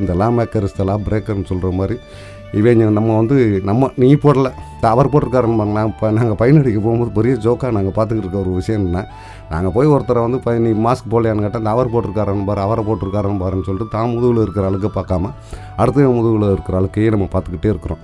இந்த 0.00 0.12
லா 0.20 0.28
மேக்கர்ஸ் 0.36 0.74
இந்த 0.74 0.84
லா 0.88 0.96
பிரேக்கர்னு 1.06 1.48
சொல்கிற 1.50 1.70
மாதிரி 1.80 1.96
இவங்க 2.52 2.90
நம்ம 2.90 3.16
வந்து 3.16 3.60
நம்ம 3.64 3.90
நீ 3.96 4.14
போடல. 4.14 4.48
அவர் 4.80 5.08
போட்டிருக்காருன்னு 5.08 5.72
நான் 5.72 5.86
இப்போ 5.86 6.10
நாங்கள் 6.10 6.34
பயனடிக்க 6.34 6.80
போகும்போது 6.80 7.10
பெரிய 7.10 7.34
ஜோக்காக 7.34 7.70
நாங்கள் 7.70 7.92
பார்த்துக்கிட்டு 7.92 8.18
இருக்க 8.18 8.38
ஒரு 8.38 8.50
விஷயம் 8.50 8.84
என்ன? 8.84 9.06
நாங்கள் 9.50 9.72
போய் 9.72 9.86
ஒருத்தரை 9.86 10.20
வந்து 10.20 10.38
பை 10.38 10.58
நீ 10.58 10.88
மாஸ்க் 10.88 11.10
போடலையான்னு 11.10 11.40
கேட்டால் 11.40 11.54
அந்த 11.54 11.70
அவர் 11.70 11.92
போட்டிருக்காருன்னு 11.92 12.44
பாரு 12.44 12.60
அவரை 12.60 12.84
போட்டிருக்காருன்னு 12.84 13.42
பாருன்னு 13.42 13.64
சொல்லிட்டு 13.64 13.88
தான் 13.90 14.10
முதுகில் 14.10 14.42
இருக்கிற 14.42 14.66
அளவுக்கு 14.66 15.00
பார்க்காம 15.00 15.30
அடுத்த 15.76 16.08
முதுகில் 16.08 16.52
இருக்கிற 16.52 16.80
அளவுக்கையே 16.80 17.10
நம்ம 17.10 17.28
பார்த்துக்கிட்டே 17.32 17.66
இருக்கிறோம். 17.66 17.98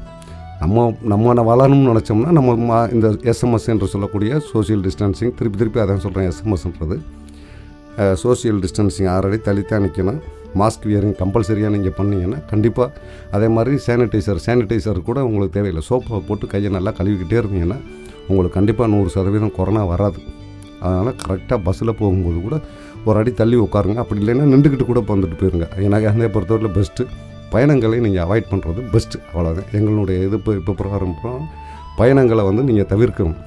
நம்ம 0.59 0.95
நம்ம 1.03 1.57
வளரணும்னு 1.57 1.91
நினச்சோம்னா 1.93 2.31
நம்ம 2.31 2.53
மா- 2.69 2.93
இந்த 2.93 3.09
எஸ்எம்எஸ் 3.09 3.67
என்று 3.67 3.87
சொல்லக்கூடிய 3.87 4.39
சோஷியல் 4.53 4.81
டிஸ்டன்சிங் 4.81 5.35
திருப்பி 5.35 5.59
திருப்பி 5.59 5.81
அதான் 5.81 5.97
சொல்கிறேன் 5.97 6.33
எஸ்எம்எஸ்ன்றது 6.33 6.97
சோஷியல் 8.15 8.59
டிஸ்டன்சிங் 8.59 9.09
ஆல்ரெடி 9.09 9.39
தள்ளித்தான் 9.45 9.85
நிற்கணும் 9.85 10.21
மாஸ்க் 10.61 10.87
வியரிங் 10.91 11.17
கம்பல்சரியாக 11.21 11.73
நீங்கள் 11.77 11.97
பண்ணீங்கன்னா 11.99 12.39
கண்டிப்பாக 12.53 12.89
அதே 13.37 13.49
மாதிரி 13.57 13.77
சானிடைசர் 13.87 14.41
சானிடைசர் 14.47 15.01
கூட 15.09 15.19
உங்களுக்கு 15.29 15.57
தேவையில்லை. 15.59 15.85
சோப்பை 15.91 16.21
போட்டு 16.29 16.47
கையை 16.55 16.71
நல்லா 16.77 16.93
கழுவிக்கிட்டே 16.99 17.39
இருந்தீங்கன்னா 17.43 17.79
உங்களுக்கு 18.29 18.57
கண்டிப்பாக 18.59 18.89
நூறு 18.95 19.09
சதவீதம் 19.17 19.55
கொரோனா 19.59 19.83
வராது. 19.93 20.21
அதனால் 20.85 21.13
கரெக்டாக 21.25 21.59
பஸ்ஸில் 21.67 21.99
போகும்போது 22.01 22.39
கூட 22.47 22.57
ஒரு 23.09 23.17
அடி 23.21 23.33
தள்ளி 23.41 23.57
உட்காருங்க. 23.67 23.99
அப்படி 24.03 24.21
இல்லைன்னா 24.23 24.47
நின்றுக்கிட்டு 24.53 24.87
கூட 24.91 25.01
வந்துட்டு 25.13 25.39
போயிருங்க. 25.43 25.67
எனக்கு 25.87 26.09
அந்த 26.11 26.29
பொறுத்தவரையில் 26.35 26.75
பெஸ்ட்டு 26.79 27.05
பயணங்களை 27.55 27.97
நீங்கள் 28.05 28.25
அவாய்ட் 28.27 28.49
பண்ணுறது 28.53 28.81
பெஸ்ட்டு 28.93 29.19
அவ்வளோதான் 29.33 29.69
எங்களுடைய 29.79 30.19
இது 30.27 30.39
இப்போ 30.41 30.53
இப்போ 30.61 30.73
பிரகாரம் 30.81 31.17
பயணங்களை 31.99 32.45
வந்து 32.51 32.63
நீங்கள் 32.69 32.89
தவிர்க்கணும். 32.93 33.41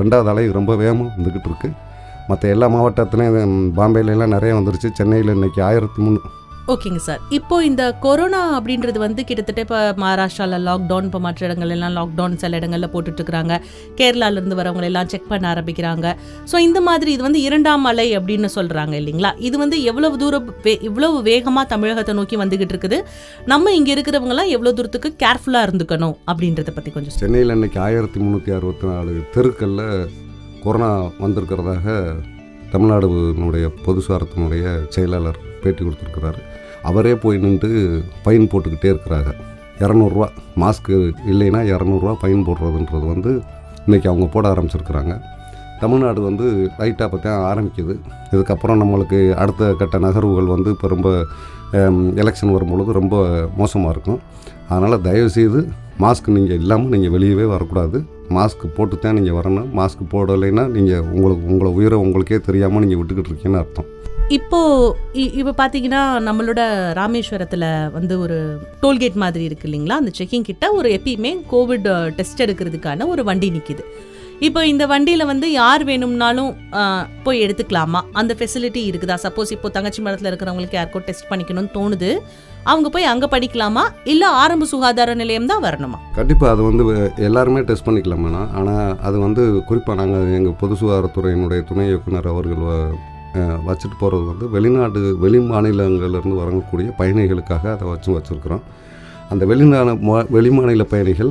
ரெண்டாவது 0.00 0.28
அலை 0.32 0.42
ரொம்ப 0.56 0.72
வேகமாக 0.80 1.10
வந்துக்கிட்டு 1.18 1.48
இருக்குது 1.50 1.74
மற்ற 2.30 2.48
எல்லா 2.54 2.66
மாவட்டத்துலேயும் 2.74 3.54
பாம்பேலலாம் 3.78 4.34
நிறைய 4.36 4.52
வந்துருச்சு. 4.58 4.88
சென்னையில் 4.98 5.32
இன்னைக்கு 5.36 5.60
ஆயிரத்தி 5.68 6.00
முந்நூ 6.04 6.20
ஓகேங்க 6.68 6.96
சார். 6.96 7.20
இப்போ 7.28 7.64
இந்த 7.64 7.92
கொரோனா 7.92 8.60
அப்படின்றது 8.60 8.98
வந்து 8.98 9.24
கிட்டத்தட்ட 9.24 9.60
இப்போ 9.60 9.94
மகாராஷ்டிராவில் 9.96 10.66
லாக்டவுன் 10.66 11.04
இப்போ 11.04 11.20
மற்ற 11.20 11.46
இடங்கள் 11.46 11.70
எல்லாம் 11.70 11.96
லாக்டவுன் 11.96 12.34
சில 12.34 12.56
இடங்களில் 12.56 12.88
போட்டுட்ருக்குறாங்க. 12.88 13.60
இருக்காங்க 13.94 14.54
வரவங்களை 14.54 14.82
எல்லாம் 14.82 15.08
செக் 15.08 15.28
பண்ண 15.28 15.54
ஆரம்பிக்கிறாங்க. 15.54 16.16
ஸோ 16.52 16.58
இந்த 16.58 16.80
மாதிரி 16.80 17.12
இது 17.12 17.22
வந்து 17.22 17.40
இரண்டாம் 17.40 17.84
அலை 17.84 18.18
அப்படின்னு 18.18 18.48
சொல்கிறாங்க 18.54 18.94
இல்லைங்களா? 19.00 19.32
இது 19.38 19.58
வந்து 19.58 19.82
எவ்வளவு 19.82 20.18
தூரம் 20.18 20.54
வே- 20.62 20.82
இவ்வளவு 20.82 21.22
வேகமாக 21.22 21.66
தமிழகத்தை 21.66 22.14
நோக்கி 22.14 22.36
வந்துகிட்டு 22.36 22.74
இருக்குது 22.74 23.04
நம்ம 23.44 23.72
இங்கே 23.72 23.94
இருக்கிறவங்கலாம் 23.94 24.48
எவ்வளோ 24.48 24.72
தூரத்துக்கு 24.72 25.16
கேர்ஃபுல்லாக 25.18 25.68
இருந்துக்கணும் 25.68 26.16
அப்படின்றத 26.32 26.70
பற்றி 26.70 26.90
கொஞ்சம் 26.90 27.16
சென்னையில் 27.16 27.50
அன்னைக்கு 27.50 27.80
ஆயிரத்தி 27.80 28.20
முந்நூற்றி 28.20 28.56
அறுபத்தி 28.56 28.86
நாலு 28.86 29.20
தெருக்களில் 29.34 30.10
கொரோனா 30.62 31.02
வந்திருக்கிறதாக 31.20 32.14
தமிழ்நாடுனுடைய 32.72 33.68
பொது 33.84 34.02
சாரத்தினுடைய 34.08 34.86
செயலாளர் 34.88 35.38
பேட்டி 35.62 35.84
கொடுத்துருக்கிறாரு. 35.84 36.40
அவரே 36.88 37.12
போய் 37.24 37.42
நின்று 37.44 37.70
ஃபைன் 38.22 38.48
போட்டுக்கிட்டே 38.52 38.90
இருக்கிறாங்க. 38.94 39.30
இரநூறுவா 39.84 40.26
மாஸ்க்கு 40.62 40.96
இல்லைன்னா 41.32 41.62
இரநூறுவா 41.72 42.12
ஃபைன் 42.20 42.44
போடுறதுன்றது 42.48 43.06
வந்து 43.14 43.32
இன்றைக்கி 43.86 44.08
அவங்க 44.10 44.26
போட 44.34 44.44
ஆரம்பிச்சிருக்கிறாங்க. 44.52 45.14
தமிழ்நாடு 45.80 46.20
வந்து 46.26 46.44
லைட்டாக 46.78 47.06
இப்போ 47.08 47.18
தான் 47.24 47.42
ஆரம்பிக்குது. 47.48 47.94
இதுக்கப்புறம் 48.34 48.80
நம்மளுக்கு 48.82 49.18
அடுத்த 49.42 49.72
கட்ட 49.80 49.96
நகர்வுகள் 50.04 50.54
வந்து 50.54 50.70
இப்போ 50.74 50.88
ரொம்ப 50.94 51.08
எலெக்ஷன் 52.22 52.54
வரும்பொழுது 52.56 52.90
ரொம்ப 53.00 53.16
மோசமாக 53.60 53.92
இருக்கும். 53.94 54.20
அதனால் 54.70 55.04
தயவுசெய்து 55.08 55.60
மாஸ்க் 56.04 56.30
நீங்கள் 56.36 56.60
இல்லாமல் 56.62 56.92
நீங்கள் 56.94 57.14
வெளியவே 57.16 57.46
வரக்கூடாது. 57.54 57.98
மாஸ்க் 58.36 58.64
போட்டு 58.76 58.96
தான் 59.04 59.16
நீங்கள் 59.18 59.36
வரணும். 59.38 59.68
மாஸ்க் 59.78 60.02
போடலைன்னா 60.14 60.64
நீங்கள் 60.76 61.04
உங்களுக்கு 61.16 61.44
உங்களை 61.52 61.70
உயிரை 61.78 61.98
உங்களுக்கே 62.04 62.38
தெரியாமல் 62.48 62.82
நீங்கள் 62.84 63.00
விட்டுக்கிட்டு 63.00 63.30
இருக்கீங்கன்னு 63.32 63.62
அர்த்தம். 63.62 63.90
இப்போ 64.30 64.58
இ- 65.14 65.32
இப்போ 65.32 65.52
பார்த்தீங்கன்னா 65.52 66.00
நம்மளோட 66.20 66.60
ராமேஸ்வரத்தில் 66.92 67.64
வந்து 67.90 68.20
ஒரு 68.20 68.36
டோல்கேட் 68.82 69.14
மாதிரி 69.14 69.44
இருக்கு 69.44 69.68
இல்லைங்களா? 69.68 69.96
அந்த 69.96 70.10
செக்கிங் 70.18 70.42
கிட்ட 70.42 70.72
ஒரு 70.72 70.88
எப்பயுமே 70.90 71.32
கோவிட் 71.50 71.86
டெஸ்ட் 72.14 72.42
எடுக்கிறதுக்கான 72.42 73.06
ஒரு 73.06 73.24
வண்டி 73.24 73.50
நிற்கிது 73.50 73.84
இப்போ 74.40 74.66
இந்த 74.66 74.86
வண்டியில் 74.86 75.24
வந்து 75.24 75.52
யார் 75.52 75.84
வேணும்னாலும் 75.84 76.50
போய் 77.22 77.42
எடுத்துக்கலாமா? 77.44 78.00
அந்த 78.12 78.34
ஃபெசிலிட்டி 78.34 78.82
இருக்குதா? 78.86 79.16
சப்போஸ் 79.22 79.52
இப்போ 79.52 79.68
தங்கச்சி 79.68 80.02
மரத்தில் 80.02 80.30
இருக்கிறவங்களுக்கு 80.30 80.76
யாருக்கோ 80.76 80.98
டெஸ்ட் 81.00 81.30
பண்ணிக்கணும்னு 81.30 81.70
தோணுது. 81.74 82.10
அவங்க 82.64 82.88
போய் 82.88 83.04
அங்கே 83.04 83.26
படிக்கலாமா? 83.26 83.84
இல்லை 84.04 84.28
ஆரம்ப 84.34 84.64
சுகாதார 84.64 85.14
நிலையம் 85.14 85.46
தான் 85.46 85.64
வரணுமா? 85.64 85.98
கண்டிப்பாக 86.12 86.52
அது 86.52 86.62
வந்து 86.62 86.84
எல்லாருமே 87.24 87.60
டெஸ்ட் 87.60 87.88
பண்ணிக்கலாமாண்ணா 87.88 88.50
ஆனால் 88.52 88.96
அது 89.00 89.18
வந்து 89.18 89.64
குறிப்பாக 89.64 89.98
நாங்கள் 90.02 90.32
எங்கள் 90.32 90.58
பொது 90.58 90.74
சுகாதாரத்துறையினுடைய 90.74 91.64
துணை 91.64 91.86
இயக்குனர் 91.88 92.28
அவர்கள் 92.28 92.64
வச்சுட்டு 93.40 93.98
போகிறது 93.98 94.24
வந்து 94.24 94.50
வெளிநாடு 94.50 95.16
வெளி 95.18 95.38
மாநிலங்கள்லேருந்து 95.38 96.36
வரக்கூடிய 96.36 96.92
பயணிகளுக்காக 96.98 97.60
அதை 97.60 97.88
வச்சு 97.88 98.12
வச்சுருக்குறோம். 98.12 98.60
அந்த 99.30 99.46
வெளிநாடு 99.46 99.94
மா- 99.94 100.30
வெளி 100.30 100.50
மாநில 100.50 100.84
பயணிகள் 100.84 101.30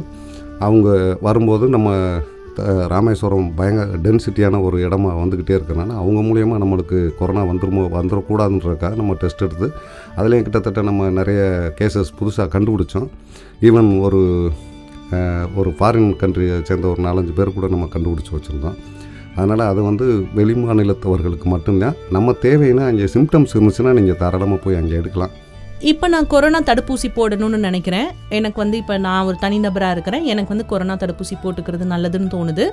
அவங்க 0.59 1.17
வரும்போது 1.21 1.67
நம்ம 1.67 2.17
த- 2.55 2.87
ராமேஸ்வரம் 2.87 3.53
பயங்கர 3.55 3.91
டென்சிட்டியான 3.97 4.63
ஒரு 4.63 4.77
இடமா 4.77 5.01
வந்துக்கிட்டே 5.01 5.61
இருக்கிறனால 5.61 5.87
அவங்க 5.87 6.21
மூலியமாக 6.21 6.67
நம்மளுக்கு 6.67 7.15
கொரோனா 7.17 7.43
வந்துருமோ 7.43 7.89
வந்துடக்கூடாதுன்றதுக்காக 8.01 8.95
நம்ம 8.95 9.13
டெஸ்ட் 9.13 9.41
எடுத்து 9.41 9.71
அதுலேயும் 10.17 10.41
கிட்டத்தட்ட 10.41 10.81
நம்ம 10.81 11.09
நிறைய 11.09 11.73
கேசஸ் 11.81 12.13
புதுசாக 12.21 12.37
கண்டுபிடிச்சோம். 12.37 13.07
ஈவன் 13.61 14.01
ஒரு 14.01 14.51
ஒரு 15.55 15.69
ஃபாரின் 15.69 16.15
கண்ட்ரியை 16.15 16.61
சேர்ந்த 16.63 16.87
ஒரு 16.87 17.03
நாலஞ்சு 17.03 17.33
பேர் 17.33 17.53
கூட 17.53 17.67
நம்ம 17.67 17.87
கண்டுபிடிச்சி 17.93 18.31
வச்சுருந்தோம். 18.31 18.75
அதனால் 19.37 19.63
அது 19.71 19.81
வந்து 19.89 20.05
வெளி 20.37 20.53
மாநிலத்தவர்களுக்கு 20.61 21.47
மட்டும்தான். 21.53 21.97
நம்ம 22.15 22.35
தேவைன்னா 22.45 22.83
அங்கே 22.91 23.07
சிம்டம்ஸ் 23.15 23.55
இருந்துச்சுன்னா 23.55 23.93
நீங்கள் 23.99 24.21
தாராளமாக 24.21 24.59
போய் 24.65 24.79
அங்கே 24.81 24.95
எடுக்கலாம். 25.01 25.33
இப்போ 25.91 26.05
நான் 26.13 26.29
கொரோனா 26.33 26.59
தடுப்பூசி 26.69 27.07
போடணும்னு 27.15 27.57
நினைக்கிறேன். 27.65 28.07
எனக்கு 28.37 28.57
வந்து 28.63 28.77
இப்போ 28.81 28.95
நான் 29.07 29.25
ஒரு 29.29 29.37
தனிநபராக 29.43 29.95
இருக்கிறேன். 29.95 30.23
எனக்கு 30.33 30.53
வந்து 30.53 30.67
கொரோனா 30.71 30.95
தடுப்பூசி 31.01 31.35
போட்டுக்கிறது 31.43 31.85
நல்லதுன்னு 31.93 32.29
தோணுது. 32.35 32.65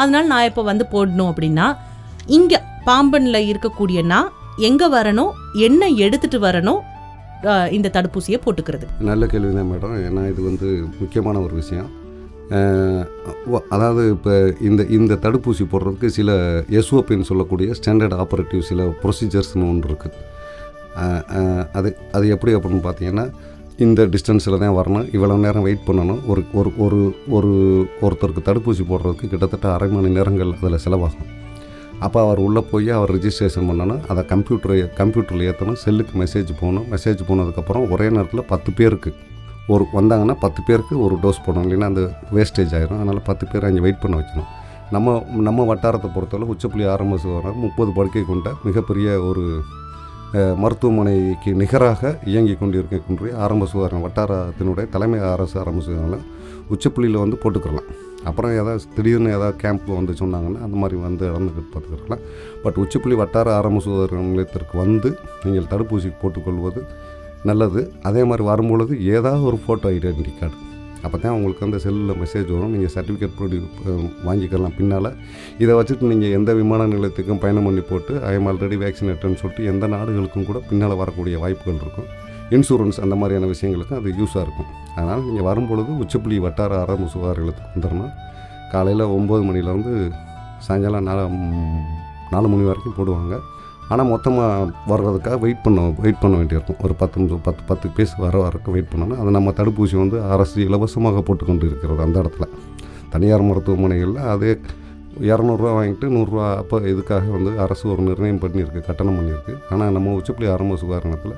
அதனால 0.00 0.22
நான் 0.32 0.48
இப்போ 0.50 0.64
வந்து 0.70 0.86
போடணும் 0.94 1.30
அப்படின்னா 1.32 1.68
இங்கே 2.38 2.60
பாம்பனில் 2.88 3.48
இருக்கக்கூடிய 3.50 4.00
நான் 4.12 4.30
எங்கே 4.68 4.88
வரணும் 4.98 5.32
என்ன 5.68 5.88
எடுத்துட்டு 6.06 6.40
வரணும் 6.48 6.80
இந்த 7.76 7.88
தடுப்பூசியை 7.94 8.38
போட்டுக்கிறது. 8.44 8.86
நல்ல 9.10 9.26
கேள்வி 9.32 9.52
தான் 9.58 9.70
மேடம். 9.72 9.96
ஏன்னா 10.08 10.22
இது 10.32 10.40
வந்து 10.50 10.68
முக்கியமான 11.02 11.36
ஒரு 11.46 11.54
விஷயம். 11.62 11.88
அதாவது 13.72 14.02
இப்போ 14.14 14.32
இந்த 14.68 14.82
இந்த 14.96 15.14
தடுப்பூசி 15.24 15.64
போடுறதுக்கு 15.72 16.08
சில 16.18 16.30
எஸ்ஓபின்னு 16.80 17.28
சொல்லக்கூடிய 17.30 17.74
ஸ்டாண்டர்ட் 17.78 18.16
ஆப்ரேட்டிவ் 18.22 18.62
சில 18.70 18.86
ப்ரொசீஜர்ஸ்னு 19.02 19.68
ஒன்று 19.72 19.90
இருக்குது 19.90 20.18
அது 21.78 21.88
அது 22.16 22.24
எப்படி 22.34 22.54
அப்படின்னு 22.56 22.82
பார்த்தீங்கன்னா 22.86 23.26
இந்த 23.84 24.00
டிஸ்டன்ஸில் 24.14 24.60
தான் 24.62 24.74
வரணும். 24.78 25.06
இவ்வளோ 25.16 25.36
நேரம் 25.44 25.66
வெயிட் 25.66 25.86
பண்ணணும். 25.86 26.18
ஒரு 26.30 26.42
ஒரு 26.60 26.70
ஒரு 26.84 26.98
ஒரு 27.36 27.52
ஒருத்தருக்கு 28.06 28.42
தடுப்பூசி 28.48 28.82
போடுறதுக்கு 28.90 29.30
கிட்டத்தட்ட 29.32 29.66
அரை 29.76 29.88
மணி 29.94 30.10
நேரங்கள் 30.16 30.50
அதில் 30.56 30.82
செலவாகும். 30.84 31.28
அப்போ 32.06 32.18
அவர் 32.24 32.40
உள்ளே 32.46 32.62
போய் 32.72 32.90
அவர் 32.96 33.12
ரிஜிஸ்ட்ரேஷன் 33.16 33.68
பண்ணணும். 33.70 34.02
அதை 34.10 34.22
கம்ப்யூட்டரை 34.32 34.76
கம்ப்யூட்டரில் 35.00 35.46
ஏற்றணும் 35.50 35.80
செல்லுக்கு 35.84 36.14
மெசேஜ் 36.22 36.52
போகணும். 36.60 36.86
மெசேஜ் 36.94 37.22
போனதுக்கப்புறம் 37.30 37.86
ஒரே 37.94 38.08
நேரத்தில் 38.16 38.48
பத்து 38.52 38.72
பேருக்கு 38.80 39.12
ஒரு 39.72 39.84
வந்தாங்கன்னா 39.98 40.36
பத்து 40.44 40.60
பேருக்கு 40.68 40.94
ஒரு 41.06 41.16
டோஸ் 41.24 41.44
போடணும். 41.44 41.66
இல்லைன்னா 41.66 41.90
அந்த 41.92 42.02
வேஸ்டேஜ் 42.36 42.74
ஆயிரும். 42.78 43.00
அதனால் 43.00 43.26
பத்து 43.30 43.44
பேர் 43.52 43.68
அங்கே 43.68 43.84
வெயிட் 43.86 44.02
பண்ண 44.04 44.16
வைக்கணும். 44.20 44.48
நம்ம 44.94 45.08
நம்ம 45.48 45.64
வட்டாரத்தை 45.70 46.08
பொறுத்தவரை 46.14 46.46
உச்சப்புள்ளி 46.52 46.86
ஆரம்ப 46.94 47.18
சுகாதாரம் 47.24 47.60
முப்பது 47.64 47.90
படுக்கை 47.98 48.22
கொண்ட 48.30 48.50
மிகப்பெரிய 48.68 49.08
ஒரு 49.28 49.44
மருத்துவமனைக்கு 50.62 51.50
நிகராக 51.60 52.10
இயங்கி 52.32 52.54
கொண்டிருக்கக்கூடிய 52.58 53.32
ஆரம்ப 53.44 53.66
சுகாதாரம் 53.72 54.04
வட்டாரத்தினுடைய 54.06 54.86
தலைமை 54.94 55.18
அரசு 55.34 55.56
ஆரம்ப 55.62 55.82
சுகாதாரம் 55.86 56.26
உச்சப்புள்ளியில் 56.74 57.22
வந்து 57.22 57.38
போட்டுக்கலாம் 57.42 57.88
அப்புறம் 58.28 58.52
ஏதாவது 58.60 58.82
திடீர்னு 58.96 59.34
ஏதாவது 59.36 59.56
கேம்ப் 59.62 59.88
வந்து 59.98 60.14
சொன்னாங்கன்னா 60.22 60.60
அந்த 60.66 60.76
மாதிரி 60.82 60.96
வந்து 61.06 61.24
இறந்துக்கிட்டு 61.30 61.72
பார்த்துக்கலாம் 61.74 62.24
பட் 62.64 62.78
உச்சப்புள்ளி 62.82 63.16
வட்டார 63.22 63.52
ஆரம்ப 63.58 63.80
சுகாதார 63.86 64.20
நிலையத்திற்கு 64.32 64.76
வந்து 64.84 65.10
நீங்கள் 65.44 65.70
தடுப்பூசி 65.72 66.10
போட்டுக்கொள்வது 66.22 66.82
நல்லது. 67.48 67.80
அதே 68.08 68.22
மாதிரி 68.30 68.44
வரும்பொழுது 68.50 68.92
ஏதாவது 69.16 69.42
ஒரு 69.50 69.58
ஃபோட்டோ 69.62 69.88
ஐடென்டி 69.96 70.32
கார்டு 70.40 70.56
அப்போ 71.06 71.16
தான் 71.20 71.34
உங்களுக்கு 71.36 71.62
அந்த 71.66 71.78
செல்லில் 71.84 72.18
மெசேஜ் 72.22 72.48
வரும். 72.54 72.72
நீங்கள் 72.74 72.92
சர்டிஃபிகேட் 72.94 73.36
ப்ரொடியூ 73.36 73.60
வாங்கிக்கலாம். 74.26 74.74
பின்னால் 74.78 75.08
இதை 75.62 75.72
வச்சுட்டு 75.78 76.10
நீங்கள் 76.10 76.34
எந்த 76.38 76.50
விமான 76.58 76.86
நிலையத்துக்கும் 76.94 77.40
பயணம் 77.44 77.66
பண்ணி 77.68 77.82
போட்டு 77.90 78.14
ஐ 78.30 78.32
எம் 78.38 78.48
ஆல்ரெடி 78.50 78.76
வேக்சினேட்டட்னு 78.82 79.40
சொல்லிட்டு 79.42 79.68
எந்த 79.72 79.84
நாடுகளுக்கும் 79.94 80.46
கூட 80.48 80.60
பின்னால் 80.70 80.94
வரக்கூடிய 81.02 81.38
வாய்ப்புகள் 81.44 81.80
இருக்கும். 81.84 82.08
இன்சூரன்ஸ் 82.56 82.98
அந்த 83.04 83.16
மாதிரியான 83.20 83.48
விஷயங்களுக்கும் 83.54 83.98
அது 84.00 84.12
யூஸாக 84.20 84.44
இருக்கும். 84.46 84.70
அதனால் 84.96 85.24
நீங்கள் 85.28 85.48
வரும்பொழுது 85.50 85.90
உச்சப்புள்ளி 86.04 86.38
வட்டார 86.46 86.74
ஆரம்ப 86.82 87.08
சுகாதார 87.14 87.38
நிலையத்துக்கு 87.42 87.74
வந்துடணும். 87.76 88.12
காலையில் 88.74 89.04
ஒம்பது 89.18 89.44
மணிலேருந்து 89.50 89.94
சாயங்காலம் 90.66 91.08
நாலு 91.10 91.22
நாலு 92.34 92.48
மணி 92.52 92.64
வரைக்கும் 92.70 92.98
போடுவாங்க. 92.98 93.34
ஆனால் 93.92 94.08
மொத்தமாக 94.12 94.66
வர்றதுக்காக 94.90 95.36
வெயிட் 95.44 95.62
பண்ண 95.64 95.86
வெயிட் 96.04 96.20
பண்ண 96.24 96.34
வேண்டியிருக்கும். 96.40 96.80
ஒரு 96.86 96.94
பத்து 97.00 97.38
பத்து 97.46 97.62
பத்து 97.70 97.86
பேஸ் 97.96 98.12
வர 98.24 98.34
வரக்கு 98.46 98.74
வெயிட் 98.74 98.90
பண்ணணும் 98.92 99.20
அது 99.22 99.36
நம்ம 99.38 99.54
தடுப்பூசி 99.60 99.96
வந்து 100.02 100.18
அரசு 100.34 100.58
இலவசமாக 100.68 101.22
போட்டுக்கொண்டு 101.28 101.66
இருக்கிறது 101.70 102.02
அந்த 102.06 102.16
இடத்துல. 102.22 102.46
தனியார் 103.14 103.48
மருத்துவமனைகளில் 103.48 104.20
அதே 104.34 104.52
இரநூறுவா 105.30 105.70
வாங்கிட்டு 105.76 106.08
நூறுரூவா 106.16 106.44
அப்போ 106.60 106.76
இதுக்காக 106.92 107.24
வந்து 107.36 107.50
அரசு 107.64 107.84
ஒரு 107.94 108.02
நிர்ணயம் 108.08 108.42
பண்ணியிருக்கு 108.44 108.82
கட்டணம் 108.88 109.16
பண்ணியிருக்கு. 109.18 109.54
ஆனால் 109.72 109.94
நம்ம 109.96 110.14
உச்சப்புள்ளி 110.18 110.48
ஆரம்ப 110.54 110.76
சுகாதாரத்தில் 110.82 111.34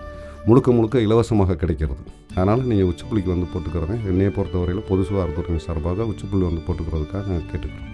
முழுக்க 0.49 0.69
முழுக்க 0.77 1.07
இலவசமாக 1.07 1.57
கிடைக்கிறது. 1.63 2.03
அதனால் 2.35 2.63
நீங்கள் 2.71 2.91
உச்சப்புள்ளிக்கு 2.93 3.35
வந்து 3.35 3.49
போட்டுக்கிறத 3.53 3.97
என்னையை 4.11 4.31
பொறுத்தவரையில் 4.39 4.87
பொது 4.91 5.03
சுகாதாரத்துறையின் 5.09 5.67
சார்பாக 5.69 6.07
உச்சப்புள்ளி 6.13 6.45
வந்து 6.51 6.65
போட்டுக்கிறதுக்காக 6.69 7.25
நான் 7.33 7.51
கேட்டுக்கிறேன். 7.53 7.89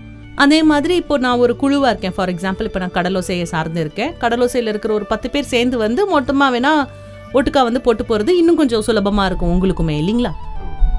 அதே 0.45 0.59
மாதிரி 0.71 0.95
இப்போ 1.03 1.15
நான் 1.25 1.41
ஒரு 1.45 1.53
குழுவாக 1.61 1.91
இருக்கேன். 1.93 2.15
ஃபார் 2.17 2.31
எக்ஸாம்பிள் 2.33 2.67
இப்போ 2.69 2.81
நான் 2.83 2.95
கடலோசையை 2.97 3.47
சார்ந்து 3.53 3.81
இருக்கேன் 3.85 4.13
கடலோசையில் 4.23 4.71
இருக்கிற 4.73 4.93
ஒரு 4.99 5.07
பத்து 5.13 5.29
பேர் 5.33 5.49
சேர்ந்து 5.55 5.77
வந்து 5.85 6.01
மொத்தமாக 6.13 6.53
வேணால் 6.55 6.83
ஒட்டுக்கா 7.39 7.63
வந்து 7.69 7.81
போட்டு 7.87 8.03
போகிறது 8.11 8.33
இன்னும் 8.41 8.59
கொஞ்சம் 8.61 8.85
சுலபமாக 8.89 9.29
இருக்கும் 9.31 9.53
உங்களுக்குமே 9.55 9.95
இல்லைங்களா? 10.03 10.33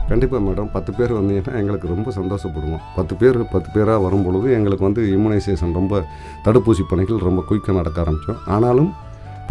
கண்டிப்பாக 0.09 0.41
மேடம் 0.47 0.69
பத்து 0.75 0.91
பேர் 0.97 1.11
வந்தீங்கன்னா 1.17 1.53
எங்களுக்கு 1.61 1.87
ரொம்ப 1.93 2.09
சந்தோஷப்படுவோம். 2.17 2.81
பத்து 2.97 3.13
பேர் 3.21 3.37
பத்து 3.53 3.69
பேராக 3.75 3.99
வரும்பொழுது 4.05 4.47
எங்களுக்கு 4.57 4.87
வந்து 4.87 5.01
இம்யூனைசேஷன் 5.15 5.75
ரொம்ப 5.79 6.01
தடுப்பூசி 6.47 6.85
பணிகள் 6.91 7.27
ரொம்ப 7.29 7.43
குயிக்காக 7.49 7.77
நடக்க 7.79 8.03
ஆரம்பித்தோம் 8.05 8.41
ஆனாலும் 8.55 8.89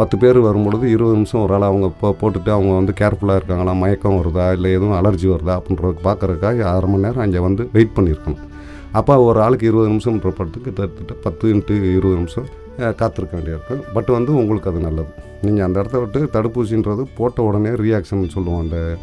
பத்து 0.00 0.16
பேர் 0.22 0.38
வரும்பொழுது 0.48 0.84
இருபது 0.94 1.16
நிமிஷம் 1.18 1.42
ஒரு 1.44 1.54
ஆள் 1.56 1.68
அவங்க 1.68 1.86
போ 2.00 2.08
போட்டுட்டு 2.20 2.50
அவங்க 2.56 2.72
வந்து 2.80 2.92
கேர்ஃபுல்லாக 3.00 3.38
இருக்காங்களா? 3.40 3.72
மயக்கம் 3.82 4.18
வருதா? 4.20 4.46
இல்லை 4.56 4.70
எதுவும் 4.76 4.98
அலர்ஜி 5.00 5.28
வருதா? 5.34 5.56
அப்படின்றது 5.60 6.06
பார்க்குறதுக்காக 6.08 6.66
அரை 6.74 6.88
மணி 6.92 7.04
நேரம் 7.06 7.24
அங்கே 7.26 7.40
வந்து 7.46 7.64
வெயிட் 7.76 7.96
பண்ணியிருக்கணும். 7.96 8.42
அப்போ 8.92 9.18
ஒரு 9.20 9.42
ஆளுக்கு 9.42 9.66
இருபது 9.66 9.88
நிமிஷம் 9.88 10.20
படத்துக்கு 10.20 10.60
கிட்டத்தட்ட 10.62 11.12
பத்து 11.14 11.54
இன்ட்டு 11.54 11.70
இருபது 11.70 12.14
நிமிஷம் 12.14 12.44
காத்திருக்க 12.96 13.36
வேண்டியிருக்கும். 13.36 13.80
பட் 13.94 14.06
வந்து 14.06 14.36
உங்களுக்கு 14.36 14.70
அது 14.70 14.80
நல்லது. 14.80 15.08
நீங்கள் 15.42 15.64
அந்த 15.64 15.80
இடத்த 15.80 15.98
விட்டு 15.98 16.28
தடுப்பூசின்றது 16.32 17.04
போட்ட 17.16 17.42
உடனே 17.42 17.68
ரியாக்ஷன் 17.68 18.28
சொல்லுவோம். 18.28 18.60
அந்த 18.60 18.96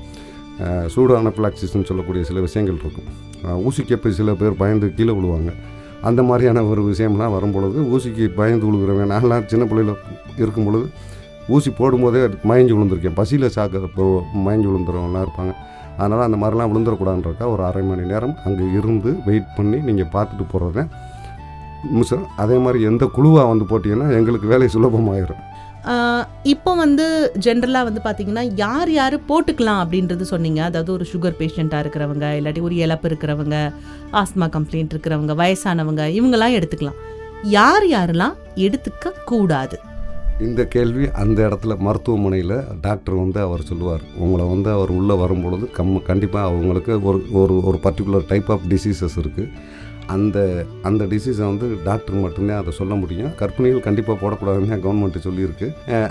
சூடான 0.87 1.29
அனப்ளாக்சிஸ்ன்னு 1.29 1.85
சொல்லக்கூடிய 1.85 2.23
சில 2.23 2.39
விஷயங்கள் 2.39 2.77
இருக்கும். 2.79 3.07
அஹ், 3.43 3.67
ஊசிக்கு 3.67 4.09
சில 4.09 4.33
பேர் 4.33 4.55
பயந்து 4.55 4.93
கீழே 4.93 5.13
விழுவாங்க. 5.13 5.51
அந்த 6.01 6.23
மாதிரியான 6.23 6.63
ஒரு 6.63 6.83
விஷயம்லாம் 6.83 7.31
வரும்பொழுது 7.31 7.81
ஊசிக்கு 7.81 8.27
பயந்து 8.27 8.71
விழுகிறவங்க 8.71 9.13
நான்லாம் 9.13 9.45
சின்ன 9.45 9.65
பிள்ளையில் 9.65 9.95
இருக்கும் 10.37 10.65
பொழுது 10.65 10.89
ஊசி 11.47 11.69
போடும்போதே 11.69 12.29
மயங்கி 12.43 12.73
விழுந்திருக்கேன். 12.73 13.15
பசியில் 13.15 13.49
சாக்க 13.55 13.83
இப்போ 13.83 14.23
மயங்கி 14.33 14.67
விழுந்துறவங்களாம் 14.67 15.25
இருப்பாங்க. 15.27 15.53
அதனால் 15.97 16.27
அந்த 16.27 16.37
மாதிரிலாம் 16.41 16.71
விழுந்துடக்கூடாதுன்றக்கா 16.71 17.47
ஒரு 17.55 17.63
அரை 17.69 17.83
மணி 17.89 18.05
நேரம் 18.13 18.35
அங்கே 18.47 18.65
இருந்து 18.79 19.11
வெயிட் 19.27 19.51
பண்ணி 19.57 19.79
நீங்கள் 19.89 20.11
பார்த்துட்டு 20.15 20.45
போகிறத 20.53 20.87
மிஷம் 21.97 22.25
அதே 22.43 22.57
மாதிரி 22.65 22.79
எந்த 22.91 23.05
குழுவாக 23.17 23.49
வந்து 23.51 23.65
போட்டிங்கன்னா 23.71 24.07
எங்களுக்கு 24.19 24.47
வேலை 24.53 24.69
சுலபமாயிடும் 24.75 25.43
இப்போ 26.51 26.71
வந்து 26.75 27.03
ஜென்ரலாக 27.45 27.87
வந்து 27.87 28.01
பார்த்தீங்கன்னா 28.05 28.43
யார் 28.61 28.91
யார் 28.91 29.15
போட்டுக்கலாம் 29.27 29.81
அப்படின்றது 29.83 30.23
சொன்னீங்க. 30.31 30.61
அதாவது 30.69 30.91
ஒரு 30.95 31.05
சுகர் 31.11 31.37
பேஷண்ட்டாக 31.41 31.83
இருக்கிறவங்க 31.83 32.25
இல்லாட்டி 32.37 32.61
ஒரு 32.67 32.75
இழப்பு 32.85 33.07
இருக்கிறவங்க 33.09 33.57
ஆஸ்மா 34.21 34.47
கம்ப்ளைண்ட் 34.55 34.93
இருக்கிறவங்க 34.93 35.35
வயசானவங்க 35.41 36.05
இவங்கெல்லாம் 36.17 36.55
எடுத்துக்கலாம். 36.59 36.99
யார் 37.57 37.85
யாரெல்லாம் 37.95 38.35
எடுத்துக்க 38.67 39.13
கூடாது 39.31 39.77
இந்த 40.43 40.61
கேள்வி 40.73 41.05
அந்த 41.21 41.39
இடத்துல 41.47 41.73
மருத்துவமனையில் 41.85 42.55
டாக்டர் 42.81 43.15
வந்து 43.15 43.39
அவர் 43.39 43.61
சொல்லுவார். 43.69 44.01
உங்களை 44.23 44.45
வந்து 44.47 44.69
அவர் 44.71 44.91
உள்ளே 44.95 45.15
வரும்பொழுது 45.21 45.71
கம் 45.77 45.93
கண்டிப்பாக 46.09 46.49
அவங்களுக்கு 46.49 46.93
ஒரு 47.09 47.19
ஒரு 47.41 47.55
ஒரு 47.67 47.79
பர்டிகுலர் 47.85 48.25
டைப் 48.31 48.51
ஆஃப் 48.55 48.65
டிசீசஸ் 48.73 49.15
இருக்குது 49.21 49.51
அந்த 50.15 50.65
அந்த 50.83 51.03
டிசீஸை 51.13 51.43
வந்து 51.51 51.67
டாக்டர் 51.83 52.15
மட்டும்தான் 52.15 52.61
அதை 52.61 52.73
சொல்ல 52.79 52.93
முடியும். 52.95 53.31
கர்ப்பிணிகள் 53.39 53.85
கண்டிப்பாக 53.87 54.17
போடக்கூடாதுன்னு 54.23 54.83
கவர்மெண்ட் 54.85 55.25
சொல்லியிருக்கு. 55.27 55.69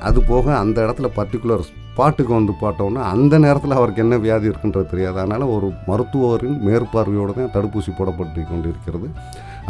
அது 0.09 0.23
போக 0.33 0.57
அந்த 0.57 0.79
இடத்துல 0.87 1.11
பர்டிகுலர் 1.19 1.67
ஸ்பாட்டுக்கு 1.69 2.33
வந்து 2.39 2.55
போட்டோன்னா 2.63 3.03
அந்த 3.15 3.39
நேரத்தில் 3.39 3.79
அவருக்கு 3.79 4.03
என்ன 4.03 4.17
வியாதி 4.17 4.49
இருக்குன்றது 4.51 4.87
தெரியாது. 4.87 5.19
அதனால் 5.19 5.53
ஒரு 5.57 5.69
மருத்துவரின் 5.91 6.59
மேற்பார்வையோடு 6.69 7.35
தான் 7.41 7.55
தடுப்பூசி 7.57 7.93
போடப்பட்டு 8.01 8.49
கொண்டு 8.53 8.69
இருக்கிறது 8.73 9.11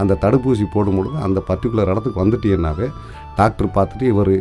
அந்த 0.00 0.18
தடுப்பூசி 0.24 0.66
போடும்பொழுது 0.74 1.16
அந்த 1.26 1.42
பர்டிகுலர் 1.48 1.92
இடத்துக்கு 1.92 2.22
வந்துட்டீங்கன்னாவே 2.24 2.88
டாக்டர் 3.38 3.74
பார்த்துட்டு 3.76 4.07
இவர் 4.12 4.35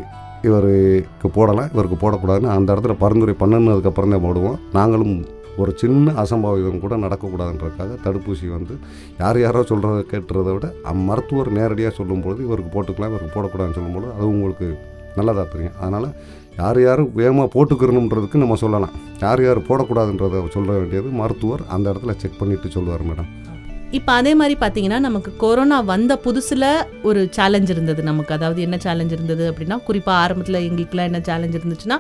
இவருக்கு 0.48 1.28
போடலாம் 1.38 1.70
இவருக்கு 1.74 1.98
போடக்கூடாதுன்னு 2.02 2.56
அந்த 2.56 2.68
இடத்துல 2.74 2.94
பரிந்துரை 3.04 3.36
பண்ணினதுக்கப்புறம் 3.42 4.14
தான் 4.14 4.26
போடுவோம். 4.26 4.58
நாங்களும் 4.78 5.16
ஒரு 5.62 5.72
சின்ன 5.82 6.14
அசம்பாவிதம் 6.22 6.84
கூட 6.84 6.96
நடக்கக்கூடாதுன்றதுக்காக 7.04 7.98
தடுப்பூசி 8.06 8.48
வந்து 8.56 8.76
யார் 9.22 9.40
யாரோ 9.44 9.62
சொல்கிறத 9.72 10.00
கேட்டுறதை 10.12 10.54
விட 10.56 10.68
மருத்துவர் 11.10 11.50
நேரடியாக 11.58 11.94
சொல்லும்பொழுது 12.00 12.42
இவருக்கு 12.48 12.72
போட்டுக்கலாம் 12.76 13.14
இவருக்கு 13.14 13.36
போடக்கூடாதுன்னு 13.36 13.78
சொல்லும்போது 13.80 14.10
அது 14.16 14.26
உங்களுக்கு 14.36 14.68
நல்லதாக 15.18 15.48
தெரியும். 15.54 15.78
அதனால் 15.82 16.08
யார் 16.62 16.80
யார் 16.86 17.02
வேகமாக 17.20 17.50
போட்டுக்கிறணுன்றதுக்கு 17.56 18.44
நம்ம 18.44 18.58
சொல்லலாம். 18.64 18.96
யார் 19.24 19.44
யார் 19.46 19.68
போடக்கூடாதுன்றதை 19.70 20.42
சொல்ல 20.58 20.72
வேண்டியது 20.80 21.12
மருத்துவர் 21.22 21.64
அந்த 21.76 21.86
இடத்துல 21.94 22.16
செக் 22.24 22.40
பண்ணிவிட்டு 22.42 22.76
சொல்லுவார் 22.78 23.08
மேடம். 23.10 23.30
இப்போ 23.98 24.12
அதே 24.20 24.32
மாதிரி 24.36 24.56
பார்த்தீங்கன்னா 24.60 25.00
நமக்கு 25.00 25.32
கொரோனா 25.38 25.78
வந்த 25.94 26.14
புதுசில் 26.26 26.68
ஒரு 27.04 27.22
சேலஞ்ச் 27.32 27.70
இருந்தது 27.70 28.02
நமக்கு. 28.04 28.32
அதாவது 28.34 28.62
என்ன 28.62 28.78
சேலஞ்ச் 28.78 29.12
இருந்தது 29.12 29.44
அப்படின்னா 29.52 29.78
குறிப்பாக 29.84 30.22
ஆரம்பத்தில் 30.24 30.66
எங்களுக்குலாம் 30.68 31.10
என்ன 31.12 31.20
சேலஞ்ச் 31.20 31.58
இருந்துச்சுன்னா 31.58 31.98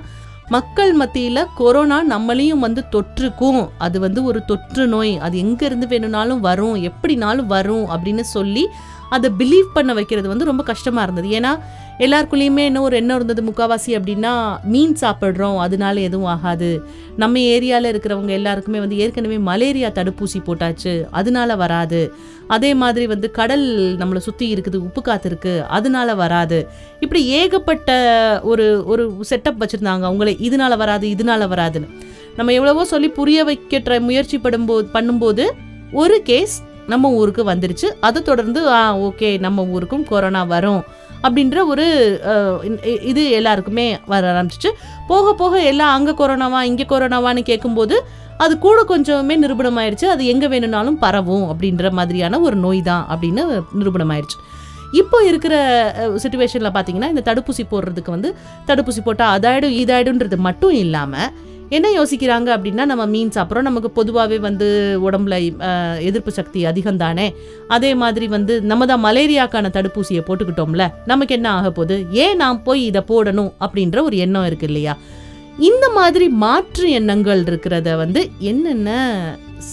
மக்கள் 0.49 0.93
மத்தியில் 0.93 1.49
கொரோனா 1.55 1.97
நம்மளையும் 2.09 2.63
வந்து 2.65 2.81
தொற்றுக்கும். 2.95 3.61
அது 3.77 3.97
வந்து 3.99 4.23
ஒரு 4.23 4.39
தொற்று 4.45 4.87
நோய். 4.87 5.13
அது 5.17 5.35
எங்கேருந்து 5.43 5.87
வேணும்னாலும் 5.87 6.41
வரும். 6.49 6.75
எப்படினாலும் 6.89 7.51
வரும் 7.55 7.85
அப்படின்னு 7.89 8.25
சொல்லி 8.35 8.63
அதை 9.09 9.29
பிலீவ் 9.37 9.69
பண்ண 9.73 9.93
வைக்கிறது 9.93 10.27
வந்து 10.27 10.45
ரொம்ப 10.45 10.63
கஷ்டமாக 10.63 11.11
இருந்தது. 11.11 11.29
ஏன்னா 11.39 11.59
எல்லாருக்குள்ளேயுமே 11.99 12.63
என்ன 12.63 12.81
ஒரு 12.81 12.95
எண்ணம் 12.95 13.15
இருந்தது 13.15 13.41
முக்காவாசி 13.43 13.91
அப்படின்னா 13.97 14.59
மீன் 14.63 14.95
சாப்பிட்றோம் 15.01 15.57
அதனால 15.57 15.99
எதுவும் 15.99 16.25
ஆகாது. 16.25 16.83
நம்ம 17.17 17.39
ஏரியாவில் 17.39 17.89
இருக்கிறவங்க 17.91 18.27
எல்லாருக்குமே 18.27 18.79
வந்து 18.79 18.97
ஏற்கனவே 18.97 19.37
மலேரியா 19.37 19.89
தடுப்பூசி 19.89 20.39
போட்டாச்சு 20.45 21.05
அதனால 21.09 21.55
வராது. 21.55 22.13
அதே 22.47 22.73
மாதிரி 22.73 23.07
வந்து 23.07 23.31
கடல் 23.31 23.97
நம்மளை 23.99 24.17
சுற்றி 24.17 24.55
இருக்குது 24.55 24.75
உப்பு 24.75 25.01
காத்து 25.01 25.29
இருக்குது 25.29 25.65
அதனால 25.67 26.15
வராது. 26.15 26.67
இப்படி 26.99 27.25
ஏகப்பட்ட 27.25 27.91
ஒரு 28.43 28.83
ஒரு 28.85 29.25
செட்டப் 29.29 29.61
வச்சுருந்தாங்க. 29.63 30.03
அவங்களே 30.09 30.35
இதனால 30.47 30.77
வராது 30.77 31.07
இதனால 31.07 31.47
வராதுன்னு. 31.53 31.89
நம்ம 32.35 32.53
எவ்வளவோ 32.53 32.85
சொல்லி 32.85 33.09
புரிய 33.09 33.45
வைக்கிற 33.45 34.01
முயற்சி 34.01 34.37
படும்போது 34.37 34.87
பண்ணும்போது 34.93 35.45
ஒரு 35.91 36.21
கேஸ் 36.21 36.63
நம்ம 36.91 37.11
ஊருக்கு 37.19 37.43
வந்துருச்சு. 37.51 37.87
அதை 38.07 38.19
தொடர்ந்து 38.29 38.61
ஆ 38.77 38.81
ஓகே 39.07 39.29
நம்ம 39.45 39.65
ஊருக்கும் 39.75 40.05
கொரோனா 40.11 40.41
வரும். 40.53 40.81
அப்படின்ற 41.25 41.57
ஒரு 41.71 41.85
இது 43.11 43.21
எல்லாருக்குமே 43.39 43.85
வர 44.13 44.23
ஆரம்பிச்சிச்சு. 44.31 44.71
போக 45.11 45.33
போக 45.41 45.61
எல்லாம் 45.71 45.93
அங்கே 45.97 46.13
கொரோனாவா 46.21 46.61
இங்கே 46.71 46.85
கொரோனாவான்னு 46.89 47.43
கேட்கும்போது 47.51 47.97
அது 48.43 48.53
கூட 48.65 48.79
கொஞ்சமே 48.89 49.35
நிரூபணமாயிருச்சு. 49.43 50.07
அது 50.13 50.23
எங்கே 50.33 50.47
வேணும்னாலும் 50.53 50.99
பரவும் 51.05 51.45
அப்படின்ற 51.51 51.91
மாதிரியான 51.99 52.39
ஒரு 52.47 52.57
நோய் 52.65 52.81
தான் 52.89 53.05
அப்படின்னு 53.13 53.43
நிரூபணமாயிருச்சு. 53.79 54.39
இப்போ 55.01 55.17
இருக்கிற 55.29 55.53
சுச்சுவேஷனில் 56.23 56.73
பார்த்தீங்கன்னா 56.73 57.11
இந்த 57.13 57.23
தடுப்பூசி 57.29 57.63
போடுறதுக்கு 57.71 58.11
வந்து 58.15 58.29
தடுப்பூசி 58.69 59.01
போட்டால் 59.05 59.33
அதாயிடும் 59.37 59.77
இதாயிடும்ன்றது 59.83 60.37
மட்டும் 60.47 60.75
இல்லாமல் 60.83 61.31
என்ன 61.75 61.87
யோசிக்கிறாங்க 61.97 62.49
அப்படின்னா 62.55 62.83
நம்ம 62.89 63.03
மீன் 63.13 63.33
சாப்பிட்றோம் 63.35 63.67
நமக்கு 63.67 63.89
பொதுவாகவே 63.97 64.37
வந்து 64.45 64.67
உடம்புல 65.07 65.35
எதிர்ப்பு 66.09 66.31
சக்தி 66.37 66.59
அதிகம் 66.71 66.99
தானே? 67.03 67.25
அதே 67.75 67.91
மாதிரி 68.01 68.25
வந்து 68.35 68.53
நம்ம 68.71 68.85
தான் 68.91 69.03
மலேரியாக்கான 69.05 69.71
தடுப்பூசியை 69.77 70.21
போட்டுக்கிட்டோம்ல 70.27 70.85
நமக்கு 71.11 71.35
என்ன 71.37 71.49
ஆக 71.57 71.69
போகுது? 71.77 71.97
ஏன் 72.23 72.39
நாம் 72.43 72.63
போய் 72.67 72.81
இதை 72.89 73.01
போடணும் 73.11 73.51
அப்படின்ற 73.65 74.01
ஒரு 74.07 74.17
எண்ணம் 74.25 74.47
இருக்கு 74.49 74.67
இல்லையா? 74.71 74.95
இந்த 75.69 75.85
மாதிரி 75.97 76.25
மாற்று 76.43 76.87
எண்ணங்கள் 76.99 77.41
இருக்கிறத 77.49 77.89
வந்து 78.03 78.21
என்னென்ன 78.51 78.89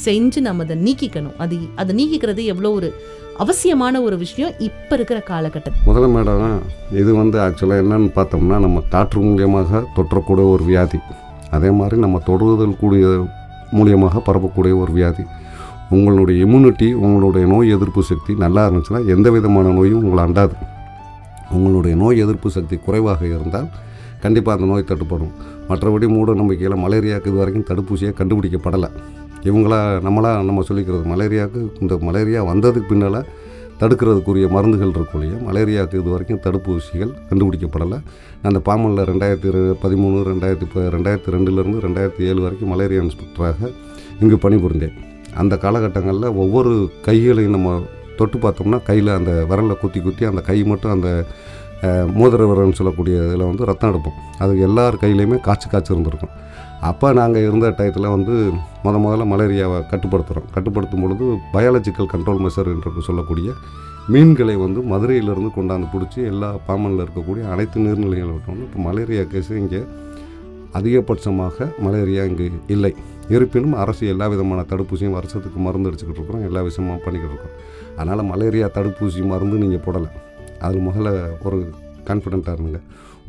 செஞ்சு 0.05 0.41
நம்ம 0.49 0.65
அதை 0.67 0.77
நீக்கிக்கணும்? 0.87 1.39
அது 1.45 1.57
அதை 1.83 1.95
நீக்கிக்கிறது 2.01 2.45
எவ்வளோ 2.53 2.73
ஒரு 2.79 2.91
அவசியமான 3.45 4.03
ஒரு 4.07 4.17
விஷயம் 4.25 4.55
இப்போ 4.69 4.95
இருக்கிற 4.99 5.19
காலகட்டம். 5.31 5.77
முதல்ல 5.89 6.09
மேடம் 6.17 6.61
இது 7.03 7.11
வந்து 7.23 7.39
ஆக்சுவலாக 7.47 7.83
என்னன்னு 7.85 8.11
பார்த்தோம்னா 8.19 8.59
நம்ம 8.67 8.83
காற்று 8.95 9.21
மூலியமாக 9.27 9.83
தொற்றக்கூடிய 9.99 10.47
ஒரு 10.55 10.65
வியாதி. 10.71 11.01
அதே 11.51 11.71
மாதிரி 11.71 11.97
நம்ம 12.01 12.19
தொடுதல் 12.19 12.81
கூடிய 12.81 13.07
மூலியமாக 13.73 14.23
பரப்பக்கூடிய 14.27 14.75
ஒரு 14.83 14.93
வியாதி. 14.93 15.25
உங்களுடைய 15.91 16.47
இம்யூனிட்டி 16.47 16.93
உங்களுடைய 16.93 17.47
நோய் 17.53 17.71
எதிர்ப்பு 17.71 18.03
சக்தி 18.03 18.35
நல்லா 18.35 18.69
இருந்துச்சுன்னா 18.69 19.01
எந்த 19.07 19.31
விதமான 19.31 19.69
நோயும் 19.69 20.03
உங்களை 20.05 20.25
அண்டாது. 20.25 20.57
உங்களுடைய 21.51 21.97
நோய் 21.97 22.19
எதிர்ப்பு 22.19 22.51
சக்தி 22.51 22.77
குறைவாக 22.77 23.27
இருந்தால் 23.27 23.69
கண்டிப்பாக 24.21 24.61
அந்த 24.61 24.73
நோய் 24.73 24.89
தட்டுப்படும். 24.89 25.33
மற்றபடி 25.69 26.09
மூட 26.09 26.35
நம்பிக்கையில் 26.35 26.79
மலேரியாவுக்கு 26.79 27.31
இது 27.31 27.41
வரைக்கும் 27.43 27.69
தடுப்பூசியாக 27.71 28.15
கண்டுபிடிக்கப்படலை. 28.21 28.91
இவங்களா 29.43 29.79
நம்மளா 30.07 30.31
நம்ம 30.45 30.63
சொல்லிக்கிறது 30.69 31.05
மலேரியாவுக்கு 31.15 31.61
இந்த 31.81 31.99
மலேரியா 32.01 32.45
வந்ததுக்கு 32.45 32.89
பின்னால் 32.89 33.25
தடுக்கிறதுக்குரிய 33.81 34.47
மருந்துகள் 34.57 34.95
இருக்கும் 34.97 35.21
இல்லையா? 35.21 35.37
மலேரியாவுக்கு 35.49 36.01
இது 36.01 36.11
வரைக்கும் 36.15 36.41
தடுப்பூசிகள் 36.47 37.13
கண்டுபிடிக்கப்படலை. 37.29 37.99
அந்த 38.49 38.59
பாமலில் 38.69 39.09
ரெண்டாயிரத்தி 39.11 39.51
பதிமூணு 39.85 40.19
ரெண்டாயிரத்தி 40.31 40.67
இப்போ 40.69 40.83
ரெண்டாயிரத்தி 40.97 41.35
ரெண்டுலேருந்து 41.37 41.85
ரெண்டாயிரத்தி 41.87 42.25
ஏழு 42.31 42.41
வரைக்கும் 42.47 42.73
மலேரியா 42.75 43.03
இன்ஸ்பெக்டராக 43.07 43.71
இங்கு 44.21 44.39
பணிபுரிந்தேன். 44.45 44.97
அந்த 45.43 45.57
காலகட்டங்களில் 45.65 46.37
ஒவ்வொரு 46.45 46.73
கைகளையும் 47.09 47.57
நம்ம 47.57 47.73
தொட்டு 48.19 48.39
பார்த்தோம்னா 48.39 48.79
கையில் 48.89 49.11
அந்த 49.19 49.33
விரலில் 49.51 49.81
குத்தி 49.83 50.01
குத்தி 50.01 50.25
அந்த 50.31 50.41
கை 50.49 50.57
மட்டும் 50.71 50.95
அந்த 50.97 51.11
அஹ், 51.83 52.09
சொல்லக்கூடிய 52.73 53.17
இதில் 53.25 53.45
வந்து 53.45 53.65
ரத்தம் 53.65 53.91
எடுப்போம். 53.93 54.17
அது 54.39 54.61
எல்லார் 54.61 54.95
கையிலையுமே 54.95 55.41
காய்ச்சி 55.41 55.69
காய்ச்சி 55.69 55.93
இருந்திருக்கும். 55.93 56.33
அப்போ 56.81 57.13
நாங்கள் 57.13 57.43
இருந்த 57.43 57.71
டயத்தில் 57.71 58.09
வந்து 58.09 58.35
முத 58.85 58.97
முதல்ல 58.99 59.25
மலேரியாவை 59.27 59.79
கட்டுப்படுத்துகிறோம். 59.91 60.49
கட்டுப்படுத்தும் 60.51 61.01
பொழுது 61.01 61.25
பயாலஜிக்கல் 61.55 62.07
கண்ட்ரோல் 62.07 62.43
மெஷர் 62.45 62.67
என்று 62.67 63.03
சொல்லக்கூடிய 63.03 63.51
மீன்களை 64.09 64.57
வந்து 64.57 64.83
மதுரையிலிருந்து 64.83 65.51
கொண்டாந்து 65.57 65.87
பிடிச்சி 65.93 66.23
எல்லா 66.25 66.61
பாமனில் 66.69 67.05
இருக்கக்கூடிய 67.05 67.45
அனைத்து 67.51 67.81
நீர்நிலைகளை 67.81 68.33
விட்டோம் 68.33 68.61
இப்போ 68.61 68.79
மலேரியா 68.79 69.23
கேஸ் 69.25 69.51
இங்கே 69.57 69.81
அதிகபட்சமாக 70.75 71.69
மலேரியா 71.79 72.25
இங்கே 72.25 72.47
இல்லை. 72.67 72.93
இருப்பினும் 73.29 73.75
அரசு 73.75 74.07
எல்லா 74.07 74.27
விதமான 74.27 74.65
தடுப்பூசியும் 74.71 75.11
வருஷத்துக்கு 75.11 75.59
மருந்து 75.59 75.89
அடிச்சுக்கிட்டு 75.89 76.21
இருக்கிறோம். 76.21 76.45
எல்லா 76.45 76.61
விஷயமும் 76.61 77.05
பண்ணிக்கிட்டு 77.05 77.35
இருக்கோம். 77.35 77.55
அதனால் 77.97 78.23
மலேரியா 78.25 78.67
தடுப்பூசி 78.75 79.27
மருந்து 79.27 79.57
நீங்கள் 79.57 79.85
போடலை. 79.87 80.11
அது 80.67 80.79
முதல்ல 80.87 81.11
ஒரு 81.47 81.59
கான்ஃபிடென்ட்டாக 82.09 82.55
இருந்துங்க. 82.57 82.81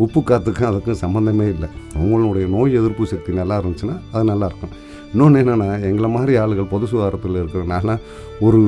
உப்பு 0.03 0.19
காற்றுக்கும் 0.29 0.69
அதுக்கும் 0.69 1.01
சம்மந்தமே 1.01 1.47
இல்லை. 1.55 1.67
அவங்களுடைய 1.99 2.45
நோய் 2.55 2.77
எதிர்ப்பு 2.79 3.11
சக்தி 3.11 3.31
நல்லா 3.39 3.55
இருந்துச்சுன்னா 3.61 3.95
அது 4.13 4.25
நல்லாயிருக்கும் 4.31 4.73
இன்னொன்று 5.13 5.39
என்னென்னா 5.41 5.67
எங்களை 5.87 6.09
மாதிரி 6.15 6.33
ஆளுகள் 6.41 6.69
பொது 6.73 6.85
சுகாதாரத்தில் 6.91 7.39
இருக்கிறனால 7.41 7.95
ஒரு 8.47 8.59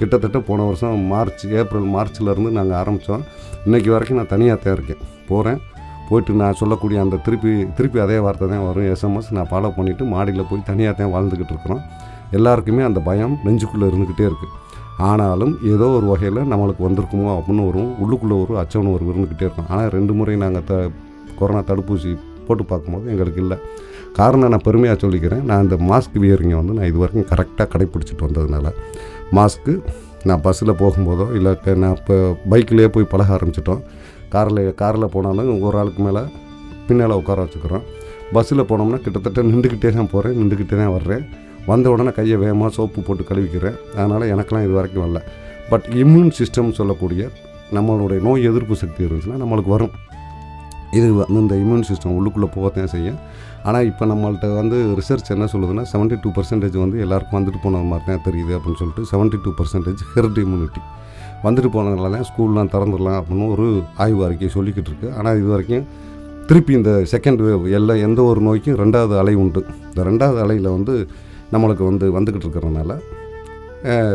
கிட்டத்தட்ட 0.00 0.38
போன 0.48 0.64
வருஷம் 0.68 1.02
மார்ச் 1.12 1.44
ஏப்ரல் 1.60 1.88
மார்ச்லேருந்து 1.96 2.50
நாங்கள் 2.58 2.78
ஆரம்பித்தோம் 2.82 3.24
இன்றைக்கி 3.66 3.90
வரைக்கும் 3.94 4.18
நான் 4.20 4.32
தனியாக 4.34 4.58
தான் 4.62 4.76
இருக்கேன். 4.76 5.02
போகிறேன் 5.30 5.60
போயிட்டு 6.08 6.38
நான் 6.42 6.58
சொல்லக்கூடிய 6.60 7.00
அந்த 7.04 7.16
திருப்பி 7.26 7.52
திருப்பி 7.78 7.98
அதே 8.04 8.18
வார்த்தை 8.26 8.46
தான் 8.52 8.64
வரும். 8.68 8.88
எஸ்எம்எஸ் 8.92 9.28
நான் 9.38 9.50
ஃபாலோ 9.50 9.70
பண்ணிவிட்டு 9.76 10.06
மாடியில் 10.14 10.48
போய் 10.50 10.68
தனியாக 10.70 10.94
தான் 11.00 11.12
வாழ்ந்துக்கிட்டு 11.14 11.54
இருக்கிறோம். 11.54 11.82
எல்லாருக்குமே 12.38 12.82
அந்த 12.88 13.00
பயம் 13.10 13.36
நெஞ்சுக்குள்ளே 13.46 13.86
இருந்துக்கிட்டே 13.90 14.26
இருக்குது 14.30 14.56
ஆனாலும் 15.08 15.52
ஏதோ 15.72 15.86
ஒரு 15.98 16.06
வகையில் 16.12 16.40
நம்மளுக்கு 16.52 16.82
வந்திருக்குமோ 16.86 17.28
அப்படின்னு 17.36 17.66
வரும் 17.68 17.90
உள்ளுக்குள்ளே 18.02 18.36
ஒரு 18.44 18.52
அச்சவனு 18.62 18.94
ஒரு 18.96 19.04
இருந்துக்கிட்டே 19.10 19.46
இருக்கும். 19.46 19.68
ஆனால் 19.72 19.90
ரெண்டு 19.96 20.12
முறை 20.18 20.34
நாங்கள் 20.44 20.66
த 20.70 20.74
கொரோனா 21.38 21.62
தடுப்பூசி 21.70 22.12
போட்டு 22.46 22.64
பார்க்கும்போது 22.70 23.06
எங்களுக்கு 23.14 23.40
இல்லை. 23.44 23.56
காரணம் 24.18 24.52
நான் 24.54 24.66
பெருமையாக 24.68 24.98
சொல்லிக்கிறேன். 25.04 25.42
நான் 25.50 25.64
இந்த 25.66 25.76
மாஸ்க் 25.90 26.16
வியரிங்கை 26.22 26.56
வந்து 26.60 26.76
நான் 26.78 26.88
இது 26.90 27.00
வரைக்கும் 27.02 27.28
கரெக்டாக 27.32 27.66
கடைப்பிடிச்சிட்டு 27.74 28.26
வந்ததுனால. 28.28 28.72
மாஸ்க்கு 29.38 29.74
நான் 30.28 30.42
பஸ்ஸில் 30.46 30.78
போகும்போதோ 30.82 31.26
இல்லை 31.38 31.52
நான் 31.82 31.96
இப்போ 31.98 32.16
பைக்கிலேயே 32.52 32.88
போய் 32.96 33.10
பழக 33.12 33.36
ஆரம்பிச்சிட்டோம். 33.36 33.82
காரில் 34.34 34.62
காரில் 34.80 35.12
போனாலும் 35.14 35.52
ஒரு 35.68 35.76
ஆளுக்கு 35.82 36.02
மேலே 36.06 36.22
பின்னால் 36.88 37.18
உட்கார 37.20 37.44
வச்சுக்கிறோம். 37.44 37.84
பஸ்ஸில் 38.34 38.68
போனோம்னா 38.70 38.98
கிட்டத்தட்ட 39.04 39.40
நின்றுக்கிட்டே 39.50 39.90
தான் 39.98 40.10
போகிறேன் 40.14 40.36
நின்றுக்கிட்டே 40.40 40.76
தான் 40.82 40.92
வர்றேன். 40.96 41.24
வந்த 41.70 41.86
உடனே 41.94 42.12
கையை 42.18 42.36
வேகமாக 42.44 42.70
சோப்பு 42.78 43.00
போட்டு 43.06 43.24
கழுவிக்கிறேன். 43.30 43.76
அதனால் 43.98 44.30
எனக்கெல்லாம் 44.34 44.66
இது 44.66 44.74
வரைக்கும் 44.78 45.04
வரல. 45.04 45.20
பட் 45.72 45.86
இம்யூன் 46.02 46.32
சிஸ்டம் 46.38 46.76
சொல்லக்கூடிய 46.78 47.22
நம்மளுடைய 47.76 48.20
நோய் 48.28 48.48
எதிர்ப்பு 48.50 48.76
சக்தி 48.82 49.00
இருந்துச்சுன்னா 49.06 49.40
நம்மளுக்கு 49.42 49.72
வரும். 49.76 49.92
இது 50.98 51.08
வந்து 51.18 51.40
இந்த 51.44 51.56
இம்யூன் 51.62 51.84
சிஸ்டம் 51.88 52.14
உள்ளுக்குள்ளே 52.18 52.48
போகத்தான் 52.54 52.92
செய்யும். 52.94 53.18
ஆனால் 53.68 53.86
இப்போ 53.90 54.04
நம்மள்கிட்ட 54.10 54.46
வந்து 54.60 54.76
ரிசர்ச் 54.98 55.30
என்ன 55.34 55.46
சொல்லுதுன்னா 55.52 55.82
72% 55.92 56.20
டூ 56.22 56.30
பர்சன்டேஜ் 56.36 56.76
வந்து 56.84 56.96
எல்லாருக்கும் 57.04 57.38
வந்துட்டு 57.38 57.60
போன 57.64 57.82
மாதிரி 57.90 58.06
தான் 58.08 58.24
தெரியுது 58.28 58.52
அப்படின்னு 58.56 58.80
சொல்லிட்டு 58.82 59.02
72% 59.10 59.42
டூ 59.44 59.52
பர்சன்டேஜ் 59.58 60.02
ஹெர்ட் 60.14 60.38
இம்யூனிட்டி 60.44 60.82
வந்துட்டு 61.46 61.70
போனதுனால 61.74 62.10
தான் 62.14 62.26
ஸ்கூல்லாம் 62.30 62.70
திறந்துடலாம் 62.74 63.18
அப்படின்னு 63.20 63.46
ஒரு 63.54 63.66
ஆய்வு 64.04 64.22
அறிக்கையை 64.26 64.50
சொல்லிக்கிட்டு 64.56 64.90
இருக்குது 64.92 65.14
ஆனால் 65.18 65.36
இது 65.40 65.48
வரைக்கும் 65.54 65.86
திருப்பி 66.48 66.72
இந்த 66.80 66.92
செகண்ட் 67.12 67.42
வேவ் 67.46 67.64
எல்லா 67.78 67.94
எந்த 68.06 68.20
ஒரு 68.30 68.40
நோய்க்கும் 68.48 68.78
ரெண்டாவது 68.82 69.14
அலை 69.22 69.34
உண்டு. 69.42 69.60
இந்த 69.90 70.02
ரெண்டாவது 70.10 70.40
அலையில் 70.44 70.74
வந்து 70.76 70.94
நம்மளுக்கு 71.52 71.84
வந்து 71.90 72.06
வந்துக்கிட்டு 72.16 72.46
இருக்கிறதுனால 72.46 72.98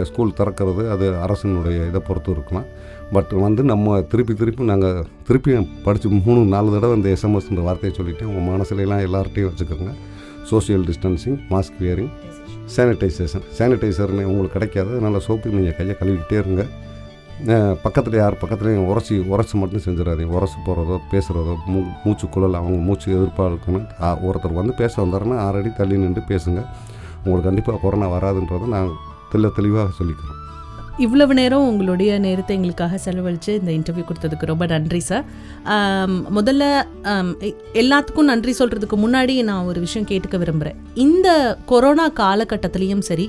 ஸ்கூல் 0.08 0.36
திறக்கிறது 0.40 0.84
அது 0.94 1.06
அரசினுடைய 1.26 1.78
இதை 1.90 2.00
பொறுத்து 2.08 2.32
இருக்கலாம். 2.36 2.68
பட் 3.16 3.32
வந்து 3.46 3.62
நம்ம 3.72 3.96
திருப்பி 4.12 4.34
திருப்பி 4.42 4.68
நாங்கள் 4.72 5.00
திருப்பி 5.28 5.52
படித்து 5.86 6.10
மூணு 6.28 6.42
நாலு 6.54 6.70
தடவை 6.76 6.94
இந்த 7.00 7.10
எஸ்எம்எஸ்ன்ற 7.16 7.64
வார்த்தையை 7.68 7.94
சொல்லிவிட்டு 7.98 8.30
உங்கள் 8.32 8.54
மனசுலலாம் 8.56 9.04
எல்லார்ட்டையும் 9.08 9.50
வச்சுக்கோங்க. 9.52 9.92
Social 10.52 10.84
distancing 10.90 11.38
mask 11.52 11.78
wearing 11.84 12.14
sanitisation 12.76 13.46
சானிடைசர்னு 13.58 14.30
உங்களுக்கு 14.32 14.56
கிடைக்காது. 14.58 14.90
அதனால் 14.96 15.26
சோப்பு 15.28 15.56
நீங்கள் 15.58 15.78
கையை 15.80 15.96
கழுவிக்கிட்டே 16.00 16.38
இருங்க. 16.44 16.64
பக்கத்தில் 17.86 18.22
யார் 18.22 18.42
பக்கத்துலேயும் 18.42 18.88
உரசி 18.92 19.16
உரசி 19.34 19.56
மட்டும் 19.62 19.84
செஞ்சிடாதீங்க. 19.86 20.34
உரசு 20.38 20.58
போகிறதோ 20.68 20.98
பேசுகிறதோ 21.14 21.54
மூ 21.72 21.80
மூச்சு 22.04 22.26
குழல் 22.36 22.60
அவங்க 22.60 22.78
மூச்சு 22.90 23.08
எதிர்ப்பாக 23.18 23.48
இருக்குன்னு 23.52 23.82
ஒருத்தர் 24.28 24.60
வந்து 24.62 24.76
பேச 24.82 24.94
வந்தாருன்னா 25.04 25.38
ஆறடி 25.48 25.72
தள்ளி 25.80 25.98
நின்று 26.04 26.22
பேசுங்கள் 26.32 26.70
உங்களுக்கு 27.26 27.50
கண்டிப்பாக 27.50 27.80
கொரோனா 27.82 28.10
வராதுன்றதை 28.12 28.68
நான் 28.70 28.98
தெல்ல 29.32 29.56
தெளிவாக 29.56 29.92
சொல்லிக்கிறோம் 30.00 30.42
இவ்வளவு 30.98 31.34
நேரம் 31.34 31.66
உங்களுடைய 31.68 32.12
நேரத்தை 32.20 32.54
எங்களுக்காக 32.56 32.98
செலவழித்து 32.98 33.52
இந்த 33.54 33.72
இன்டர்வியூ 33.72 34.04
கொடுத்ததுக்கு 34.06 34.46
ரொம்ப 34.46 34.66
நன்றி 34.66 35.02
சார் 35.02 35.26
முதல்ல 36.34 36.64
எல்லாத்துக்கும் 37.74 38.30
நன்றி 38.32 38.54
சொல்கிறதுக்கு 38.60 38.98
முன்னாடி 38.98 39.34
நான் 39.44 39.68
ஒரு 39.68 39.80
விஷயம் 39.80 40.08
கேட்டுக்க 40.08 40.38
விரும்புகிறேன் 40.38 40.80
இந்த 40.96 41.28
கொரோனா 41.66 42.06
காலகட்டத்திலையும் 42.20 43.04
சரி 43.04 43.28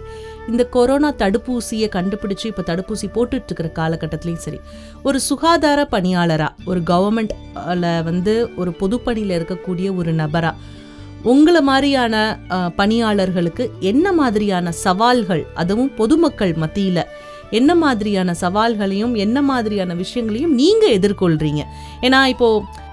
இந்த 0.48 0.64
கொரோனா 0.68 1.10
தடுப்பூசியை 1.18 1.88
கண்டுபிடிச்சு 1.88 2.46
இப்போ 2.46 2.64
தடுப்பூசி 2.66 3.06
போட்டுட்ருக்கிற 3.08 3.70
காலகட்டத்துலேயும் 3.72 3.74
காலகட்டத்திலையும் 3.78 4.44
சரி 4.44 4.60
ஒரு 5.02 5.18
சுகாதார 5.20 5.80
பணியாளராக 5.90 6.52
ஒரு 6.64 6.80
கவர்மெண்ட்ல 6.86 7.86
வந்து 8.02 8.34
ஒரு 8.56 8.72
பொதுப்பணியில் 8.80 9.36
இருக்கக்கூடிய 9.38 9.88
ஒரு 9.96 10.12
நபராக 10.14 10.56
உங்களை 11.26 11.60
மாதிரியான 11.62 12.14
பணியாளர்களுக்கு 12.76 13.64
என்ன 13.80 14.12
மாதிரியான 14.12 14.72
சவால்கள் 14.72 15.42
அதுவும் 15.54 15.94
பொதுமக்கள் 15.94 16.54
மத்தியில் 16.54 17.02
என்ன 17.50 17.74
மாதிரியான 17.74 18.34
சவால்களையும் 18.40 19.14
என்ன 19.14 19.42
மாதிரியான 19.42 19.94
விஷயங்களையும் 19.94 20.54
நீங்கள் 20.54 20.94
எதிர்கொள்கிறீங்க 20.98 21.62
ஏன்னா 22.00 22.20
இப்போது 22.26 22.84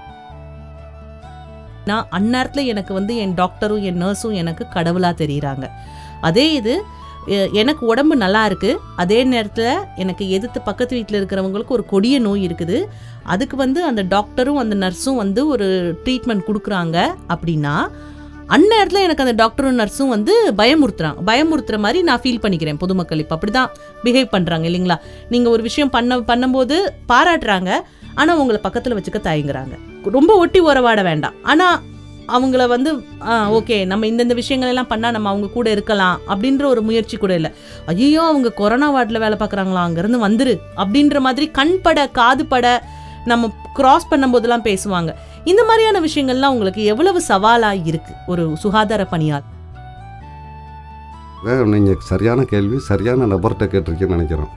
நான் 1.84 2.06
அந்நேரத்தில் 2.10 2.66
எனக்கு 2.66 2.94
வந்து 2.94 3.16
என் 3.16 3.34
டாக்டரும் 3.34 3.82
என் 3.82 4.02
நர்ஸும் 4.02 4.32
எனக்கு 4.32 4.68
கடவுளாக 4.68 5.24
தெரிகிறாங்க 5.24 5.68
அதே 6.20 6.52
இது 6.54 6.74
எனக்கு 7.52 7.86
உடம்பு 7.86 8.16
நல்லா 8.16 8.48
இருக்குது 8.48 8.80
அதே 8.96 9.24
நேரத்தில் 9.24 9.84
எனக்கு 9.96 10.24
எதிர்த்து 10.28 10.60
பக்கத்து 10.60 10.96
வீட்டில் 10.96 11.18
இருக்கிறவங்களுக்கு 11.20 11.68
ஒரு 11.68 11.84
கொடிய 11.86 12.18
நோய் 12.18 12.42
இருக்குது. 12.48 12.78
அதுக்கு 13.22 13.56
வந்து 13.56 13.84
அந்த 13.84 14.02
டாக்டரும் 14.02 14.60
அந்த 14.62 14.74
நர்ஸும் 14.74 15.14
வந்து 15.14 15.46
ஒரு 15.46 15.68
ட்ரீட்மெண்ட் 16.04 16.46
கொடுக்குறாங்க 16.46 16.96
அப்படின்னா 17.28 17.76
அந்நேரத்தில் 18.56 19.04
எனக்கு 19.06 19.24
அந்த 19.24 19.34
டாக்டரும் 19.42 19.78
நர்ஸும் 19.80 20.12
வந்து 20.14 20.34
பயமுறுத்துறாங்க. 20.60 21.18
பயமுறுத்துற 21.30 21.78
மாதிரி 21.84 22.00
நான் 22.08 22.22
ஃபீல் 22.22 22.42
பண்ணிக்கிறேன். 22.44 22.80
பொதுமக்கள் 22.82 23.22
இப்போ 23.24 23.34
அப்படி 23.36 23.52
தான் 23.58 23.70
பிஹேவ் 24.04 24.28
பண்ணுறாங்க 24.34 24.66
இல்லைங்களா? 24.70 24.98
நீங்கள் 25.34 25.52
ஒரு 25.54 25.62
விஷயம் 25.68 25.92
பண்ண 25.96 26.18
பண்ணும்போது 26.30 26.76
பாராட்டுறாங்க. 27.12 27.70
ஆனால் 28.20 28.38
உங்களை 28.42 28.60
பக்கத்தில் 28.68 28.96
வச்சுக்க 28.98 29.20
தயங்குறாங்க. 29.30 29.74
ரொம்ப 30.18 30.32
ஒட்டி 30.42 30.60
உறவாட 30.70 31.02
வேண்டாம். 31.10 31.36
ஆனால் 31.52 31.76
அவங்கள 32.34 32.66
வந்து 32.74 32.90
ஓகே 33.56 33.76
நம்ம 33.90 34.06
இந்தந்த 34.10 34.34
விஷயங்கள் 34.40 34.70
எல்லாம் 34.72 34.90
பண்ணால் 34.92 35.14
நம்ம 35.16 35.30
அவங்க 35.32 35.48
கூட 35.56 35.68
இருக்கலாம் 35.76 36.18
அப்படின்ற 36.32 36.64
ஒரு 36.74 36.82
முயற்சி 36.88 37.16
கூட 37.24 37.32
இல்லை. 37.40 37.50
ஐயோ 37.92 38.22
அவங்க 38.30 38.52
கொரோனா 38.60 38.88
வார்டில் 38.96 39.22
வேலை 39.24 39.38
பார்க்குறாங்களா? 39.40 39.82
அங்கேருந்து 39.88 40.20
வந்துரு 40.26 40.54
அப்படின்ற 40.82 41.20
மாதிரி 41.26 41.48
கண்பட 41.58 42.06
காதுபட 42.20 42.20
காது 42.20 42.44
பட 42.52 42.66
நம்ம 43.30 43.50
கிராஸ் 43.78 44.10
பண்ணும்போதெல்லாம் 44.10 44.66
பேசுவாங்க. 44.68 45.10
இந்த 45.52 45.62
மாதிரியான 45.68 46.00
விஷயங்கள்லாம் 46.06 46.54
உங்களுக்கு 46.56 46.82
எவ்வளவு 46.92 47.20
சவாலாக 47.30 47.82
இருக்குது 47.90 48.20
ஒரு 48.32 48.44
சுகாதார 48.64 49.02
பணியால். 49.14 49.46
நீங்கள் 51.72 52.04
சரியான 52.10 52.42
கேள்வி 52.52 52.76
சரியான 52.90 53.26
நபர்கிட்ட 53.32 53.64
கேட்டிருக்கேன்னு 53.72 54.16
நினைக்கிறோம் 54.16 54.52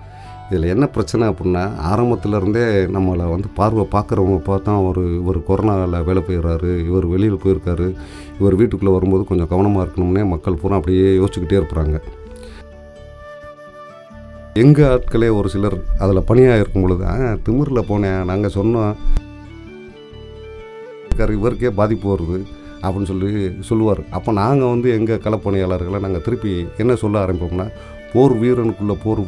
இதில் 0.50 0.70
என்ன 0.74 0.86
பிரச்சனை 0.96 1.24
அப்படின்னா 1.30 1.64
ஆரம்பத்துலேருந்தே 1.92 2.64
நம்மளை 2.96 3.26
வந்து 3.32 3.50
பார்வை 3.58 3.84
பார்க்குறவங்க 3.96 4.38
பார்த்தா 4.50 4.74
ஒரு 4.90 5.02
இவர் 5.18 5.40
கொரோனாவில் 5.50 6.06
வேலை 6.10 6.22
போயிடுறாரு 6.28 6.70
இவர் 6.90 7.08
வெளியில் 7.14 7.42
போயிருக்காரு 7.44 7.88
இவர் 8.40 8.58
வீட்டுக்குள்ளே 8.62 8.94
வரும்போது 8.98 9.26
கொஞ்சம் 9.32 9.52
கவனமாக 9.54 9.84
இருக்கணும்னே 9.86 10.24
மக்கள் 10.34 10.60
பூரா 10.62 10.78
அப்படியே 10.80 11.10
யோசிச்சுக்கிட்டே 11.20 11.60
இருப்பாங்க. 11.60 12.00
எங்கள் 14.62 14.90
ஆட்களே 14.94 15.30
ஒரு 15.40 15.48
சிலர் 15.54 15.76
அதில் 16.04 16.28
பணியாக 16.30 16.60
இருக்கும் 16.62 16.84
பொழுது 16.86 17.04
ஆ 17.12 17.16
திமிரில் 17.46 17.88
போனேன் 17.90 18.22
நாங்கள் 18.30 18.54
சொன்னோம். 18.58 18.94
இவருக்கே 21.38 21.70
பாதிப்பு 21.80 22.08
வருது 22.14 22.38
அப்படின்னு 22.82 23.10
சொல்லி 23.12 23.30
சொல்லுவார். 23.70 24.02
அப்போ 24.18 24.30
நாங்கள் 24.40 24.72
வந்து 24.74 24.90
எங்கள் 24.98 25.22
களப்பணியாளர்களை 25.26 26.00
நாங்கள் 26.06 26.26
திருப்பி 26.26 26.52
என்ன 26.82 26.96
சொல்ல 27.04 27.24
ஆரம்பிப்போம்னா 27.26 27.68
போர் 28.12 28.36
வீரனுக்குள்ளே 28.42 28.96
போர் 29.06 29.22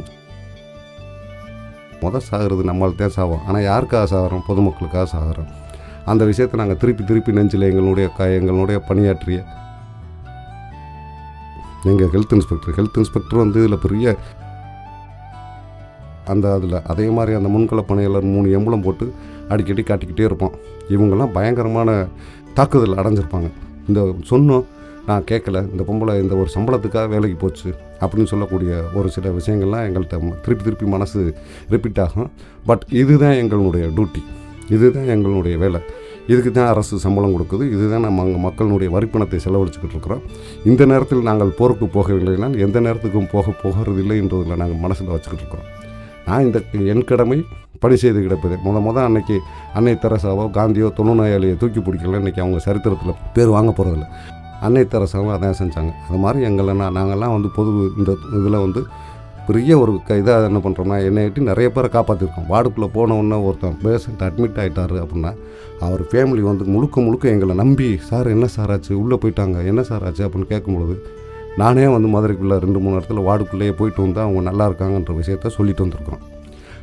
முத 2.02 2.20
சாகிறது 2.30 2.64
நம்மளால் 2.70 3.00
தான் 3.00 3.16
சாவோம். 3.16 3.42
ஆனால் 3.48 3.66
யாருக்காக 3.70 4.06
சாகிறோம்? 4.14 4.44
பொதுமக்களுக்காக 4.50 5.06
சாகிறோம். 5.16 5.50
அந்த 6.12 6.24
விஷயத்தை 6.30 6.58
நாங்கள் 6.62 6.80
திருப்பி 6.82 7.04
திருப்பி 7.10 7.32
நெஞ்சில் 7.38 7.70
எங்களுடைய 7.70 8.10
க 8.18 8.30
எங்களுடைய 8.40 8.78
பணியாற்றிய 8.90 9.40
எங்கள் 11.90 12.12
ஹெல்த் 12.14 12.36
இன்ஸ்பெக்டர் 12.38 12.78
ஹெல்த் 12.80 13.00
இன்ஸ்பெக்டர் 13.02 13.44
வந்து 13.44 13.60
இதில் 13.64 13.84
பெரிய 13.88 14.16
அந்த 16.34 16.48
அதில் 16.58 16.78
அதே 16.92 17.06
மாதிரி 17.18 17.38
அந்த 17.40 17.50
முன்கள 17.56 17.82
பணியாளர் 17.92 18.32
மூணு 18.34 18.48
எம்பளம் 18.58 18.86
போட்டு 18.88 19.06
அடிக்கடி 19.54 19.84
காட்டிக்கிட்டே 19.90 20.26
இருப்போம் 20.30 20.56
இவங்கெல்லாம் 20.96 21.34
பயங்கரமான 21.38 21.90
தாக்குதல் 22.58 23.00
அடைஞ்சிருப்பாங்க. 23.02 23.50
இந்த 23.90 24.02
சொன்னோம் 24.32 24.66
நான் 25.10 25.28
கேட்கல. 25.30 25.58
இந்த 25.74 25.84
பொம்பளை 25.90 26.14
இந்த 26.24 26.34
ஒரு 26.42 26.50
சம்பளத்துக்காக 26.56 27.08
வேலைக்கு 27.14 27.38
போச்சு 27.44 27.70
அப்படின்னு 28.02 28.32
சொல்லக்கூடிய 28.32 28.74
ஒரு 29.00 29.08
சில 29.16 29.30
விஷயங்கள்லாம் 29.38 29.86
எங்கள்கிட்ட 29.88 30.18
திருப்பி 30.44 30.64
திருப்பி 30.68 30.86
மனசு 30.96 31.20
ரிப்பீட் 31.74 32.02
ஆகும். 32.04 32.30
பட் 32.70 32.84
இதுதான் 33.02 33.40
எங்களுடைய 33.44 33.86
டியூட்டி 33.96 34.22
இதுதான் 34.76 35.10
எங்களுடைய 35.16 35.56
வேலை. 35.64 35.80
இதுக்கு 36.32 36.52
தான் 36.52 36.70
அரசு 36.72 36.96
சம்பளம் 37.04 37.34
கொடுக்குது. 37.36 37.64
இதுதான் 37.76 38.06
நம்ம 38.08 38.24
அங்கே 38.26 38.40
மக்களுடைய 38.46 38.90
வரிப்பணத்தை 38.96 39.38
செலவழிச்சுக்கிட்டு 39.46 39.96
இருக்கிறோம். 39.96 40.24
இந்த 40.72 40.84
நேரத்தில் 40.92 41.28
நாங்கள் 41.30 41.58
போருக்கு 41.60 41.86
போகவில்லைனால் 41.96 42.58
எந்த 42.66 42.80
நேரத்துக்கும் 42.88 43.30
போக 43.32 43.54
போகிறதில்லை 43.64 44.18
என்றதில் 44.24 44.62
நாங்கள் 44.62 44.84
மனசில் 44.86 45.14
வச்சுக்கிட்டு 45.14 45.44
இருக்கிறோம். 45.44 45.70
நான் 46.30 46.46
இந்த 46.48 46.60
என் 46.94 47.08
கடமை 47.12 47.40
பணி 47.84 47.96
செய்து 48.02 48.20
கிடப்பது. 48.24 48.56
முத 48.66 48.78
முத 48.86 48.98
அன்னைக்கு 49.08 49.36
அன்னை 49.78 49.94
தெரசாவோ 50.04 50.46
காந்தியோ 50.58 50.88
தொழுநோயாளியை 50.98 51.56
தூக்கி 51.62 51.82
பிடிக்கல. 51.86 52.20
இன்றைக்கி 52.22 52.42
அவங்க 52.44 52.60
சரித்திரத்தில் 52.66 53.20
பேர் 53.36 53.56
வாங்க 53.58 53.72
போகிறதில்ல 53.78 54.08
அன்னை 54.66 54.82
தெரசாவும் 54.94 55.36
அதான் 55.36 55.60
செஞ்சாங்க. 55.60 55.92
அது 56.08 56.18
மாதிரி 56.24 56.40
எங்களை 56.48 56.74
நான் 56.82 56.98
நாங்கள்லாம் 56.98 57.36
வந்து 57.36 57.50
பொது 57.58 57.72
இந்த 58.00 58.12
இதில் 58.40 58.64
வந்து 58.66 58.82
பெரிய 59.48 59.78
ஒரு 59.82 59.92
க 60.08 60.18
இதாக 60.22 60.50
என்ன 60.50 60.60
பண்ணுறோம்னா 60.64 60.98
என்னை 61.06 61.22
எட்டி 61.28 61.42
நிறைய 61.50 61.68
பேரை 61.76 61.90
காப்பாற்றிருக்கோம் 61.94 62.50
வார்டுக்குள்ளே 62.52 62.90
போன 62.98 63.16
உடனே 63.20 63.38
ஒருத்தன் 63.48 63.78
பேஷண்ட் 63.86 64.22
அட்மிட் 64.28 64.60
ஆகிட்டாரு 64.64 64.98
அப்படின்னா 65.04 65.32
அவர் 65.86 66.04
ஃபேமிலி 66.12 66.44
வந்து 66.50 66.66
முழுக்க 66.74 67.02
முழுக்க 67.06 67.34
எங்களை 67.36 67.56
நம்பி 67.56 67.88
சார் 68.10 68.28
என்ன 68.28 68.48
சார் 68.56 68.74
ஆச்சு? 68.76 68.92
உள்ளே 69.04 69.18
போயிட்டாங்க. 69.24 69.58
என்ன 69.72 69.84
சார் 69.90 70.06
ஆச்சு? 70.06 70.24
அப்படின்னு 70.26 70.52
கேட்கும்பொழுது 70.54 70.98
நானே 71.60 71.86
வந்து 71.88 72.08
மதுரைக்குள்ளே 72.08 72.58
ரெண்டு 72.60 72.80
மூணு 72.80 72.96
இடத்துல 72.98 73.24
வார்டுக்குள்ளேயே 73.28 73.72
போயிட்டு 73.72 74.02
வந்து 74.02 74.22
அவங்க 74.22 74.42
நல்லா 74.42 74.66
இருக்காங்கன்ற 74.66 75.14
விஷயத்த 75.22 75.48
சொல்லிட்டு 75.48 75.86
வந்திருக்கிறோம் 75.86 76.24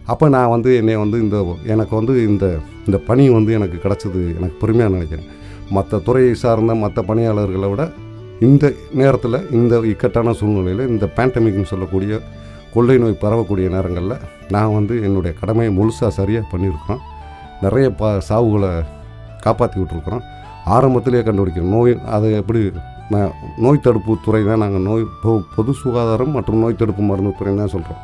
அப்போ 0.06 0.28
நான் 0.28 0.48
வந்து 0.48 0.70
என்னை 0.76 0.96
வந்து 0.96 1.16
இந்த 1.20 1.36
எனக்கு 1.64 1.94
வந்து 1.96 2.14
இந்த 2.24 2.44
இந்த 2.86 2.98
பணி 2.98 3.28
வந்து 3.28 3.52
எனக்கு 3.52 3.78
கிடச்சது 3.84 4.20
எனக்கு 4.38 4.56
பெருமையாக 4.60 4.92
நினைக்கிறேன். 4.92 5.28
மற்ற 5.70 5.98
துறையை 5.98 6.34
சார்ந்த 6.34 6.74
மற்ற 6.74 7.02
பணியாளர்களை 7.02 7.68
விட 7.68 7.84
இந்த 8.40 8.64
நேரத்தில் 8.94 9.38
இந்த 9.50 9.80
இக்கட்டான 9.84 10.32
சூழ்நிலையில் 10.32 10.88
இந்த 10.88 11.04
பேண்டமிக்னு 11.16 11.64
சொல்லக்கூடிய 11.64 12.14
கொள்ளை 12.74 12.96
நோய் 12.98 13.22
பரவக்கூடிய 13.22 13.66
நேரங்களில் 13.68 14.16
நான் 14.50 14.74
வந்து 14.74 14.94
என்னுடைய 15.02 15.32
கடமையை 15.40 15.70
முழுசாக 15.74 16.10
சரியாக 16.10 16.46
பண்ணியிருக்கிறோம் 16.52 17.02
நிறைய 17.62 17.86
ப 17.90 18.10
சாவுகளை 18.28 18.72
காப்பாற்றி 19.40 19.78
விட்டுருக்குறோம் 19.80 20.24
ஆரம்பத்திலே 20.66 21.22
கண்டுபிடிக்கிறோம் 21.22 21.74
நோய் 21.76 21.94
அதை 22.06 22.30
எப்படி 22.32 22.62
நோய் 23.56 23.80
தடுப்பு 23.80 24.16
துறை 24.24 24.44
தான் 24.44 24.58
நாங்கள் 24.58 24.80
நோய் 24.80 25.04
பொ- 25.22 25.42
பொது 25.56 25.72
சுகாதாரம் 25.72 26.30
மற்றும் 26.30 26.58
நோய் 26.58 26.76
தடுப்பு 26.76 27.02
மருந்து 27.02 27.34
துறை 27.38 27.56
தான் 27.56 27.68
சொல்கிறோம் 27.68 27.98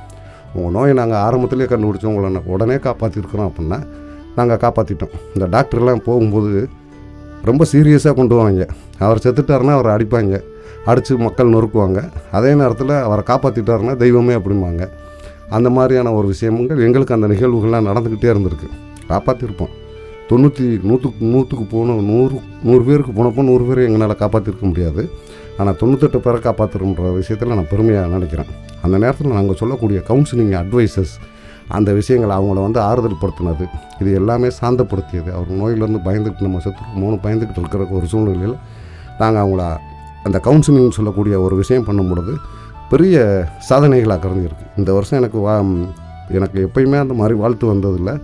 உங்கள் 0.55 0.73
நோயை 0.73 0.95
நாங்கள் 0.95 1.19
ஆரம்பத்திலே 1.19 1.65
கண்டுபிடிச்சோம் 1.65 2.15
உங்களை 2.15 2.41
உடனே 2.45 2.75
காப்பாற்றிருக்கிறோம் 2.75 3.51
அப்படின்னா 3.51 3.87
நாங்கள் 4.37 4.57
காப்பாற்றிட்டோம் 4.57 5.11
இந்த 5.35 5.47
டாக்டர்லாம் 5.47 5.97
போகும்போது 5.97 6.69
ரொம்ப 7.43 7.65
சீரியஸாக 7.73 8.15
கொண்டு 8.15 8.35
வாங்க 8.35 8.67
அவர் 8.99 9.21
செத்துட்டாருன்னா 9.25 9.71
அவரை 9.71 9.95
அடிப்பாங்க. 9.95 10.41
அடித்து 10.85 11.19
மக்கள் 11.19 11.49
நொறுக்குவாங்க. 11.49 12.09
அதே 12.33 12.55
நேரத்தில் 12.55 12.88
அவரை 12.88 13.25
காப்பாற்றிட்டாருன்னா 13.27 13.97
தெய்வமே 13.97 14.35
அப்படிம்பாங்க. 14.35 14.88
அந்த 15.49 15.71
மாதிரியான 15.71 16.12
ஒரு 16.12 16.27
விஷயங்கள் 16.27 16.79
எங்களுக்கு 16.79 17.15
அந்த 17.15 17.27
நிகழ்வுகள்லாம் 17.27 17.88
நடந்துக்கிட்டே 17.88 18.33
இருந்திருக்கு. 18.35 18.69
காப்பாற்றிருப்போம் 19.09 19.82
தொண்ணூற்றி 20.33 20.66
நூற்றுக்கு 20.88 21.31
நூற்றுக்கு 21.35 21.64
போன 21.75 21.97
நூறு 22.11 22.37
நூறு 22.68 22.83
பேருக்கு 22.88 23.12
போனப்போ 23.18 23.42
நூறு 23.51 23.64
பேரை 23.68 23.83
எங்களால் 23.88 24.21
காப்பாற்றிருக்க 24.23 24.66
முடியாது. 24.71 25.03
ஆனால் 25.61 25.77
தொண்ணூத்தெட்டு 25.81 26.18
பேரை 26.27 26.38
காப்பாற்றுறோன்ற 26.47 27.11
விஷயத்தில் 27.21 27.53
நான் 27.55 27.71
பெருமையாக 27.73 28.12
நினைக்கிறேன். 28.16 28.51
அந்த 28.85 28.97
நேரத்தில் 29.03 29.37
நாங்கள் 29.38 29.59
சொல்லக்கூடிய 29.62 29.99
கவுன்சிலிங் 30.11 30.55
அட்வைசஸ் 30.62 31.14
அந்த 31.77 31.90
விஷயங்களை 31.99 32.33
அவங்கள 32.38 32.61
வந்து 32.66 32.81
ஆறுதல் 32.88 33.21
படுத்தினது 33.21 33.64
இது 34.01 34.11
எல்லாமே 34.21 34.49
சாந்தப்படுத்தியது. 34.61 35.29
அவர் 35.37 35.51
நோயிலேருந்து 35.61 36.01
பயந்துக்கிட்டு 36.09 36.47
நம்ம 36.49 36.61
செத்துருமோன்னு 36.64 37.18
பயந்துக்கிட்டு 37.27 37.62
இருக்கிற 37.62 37.85
ஒரு 37.99 38.07
சூழ்நிலையில் 38.12 38.57
நாங்கள் 39.21 39.42
அவங்கள 39.45 39.62
அந்த 40.29 40.38
கவுன்சிலிங் 40.47 40.97
சொல்லக்கூடிய 40.99 41.35
ஒரு 41.47 41.55
விஷயம் 41.62 41.87
பண்ணும் 41.88 42.11
பொழுது 42.11 42.35
பெரிய 42.92 43.16
சாதனைகளாக 43.68 44.21
கறந்துருக்கு 44.25 44.66
இந்த 44.81 44.90
வருஷம் 44.97 45.21
எனக்கு 45.21 45.38
வா 45.47 45.55
எனக்கு 46.38 46.59
எப்பயுமே 46.66 46.99
அந்த 47.05 47.14
மாதிரி 47.21 47.35
வாழ்த்து 47.42 47.66
வந்ததில்லை. 47.73 48.14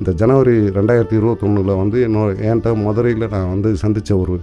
இந்த 0.00 0.10
ஜனவரி 0.20 0.54
ரெண்டாயிரத்தி 0.76 1.14
இருபத்தொன்னில் 1.20 1.72
வந்து 1.80 1.98
என்னோட 2.06 2.28
என்கிட்ட 2.48 2.70
மதுரையில் 2.84 3.26
நான் 3.34 3.50
வந்து 3.54 3.70
சந்தித்த 3.82 4.16
ஒரு 4.22 4.34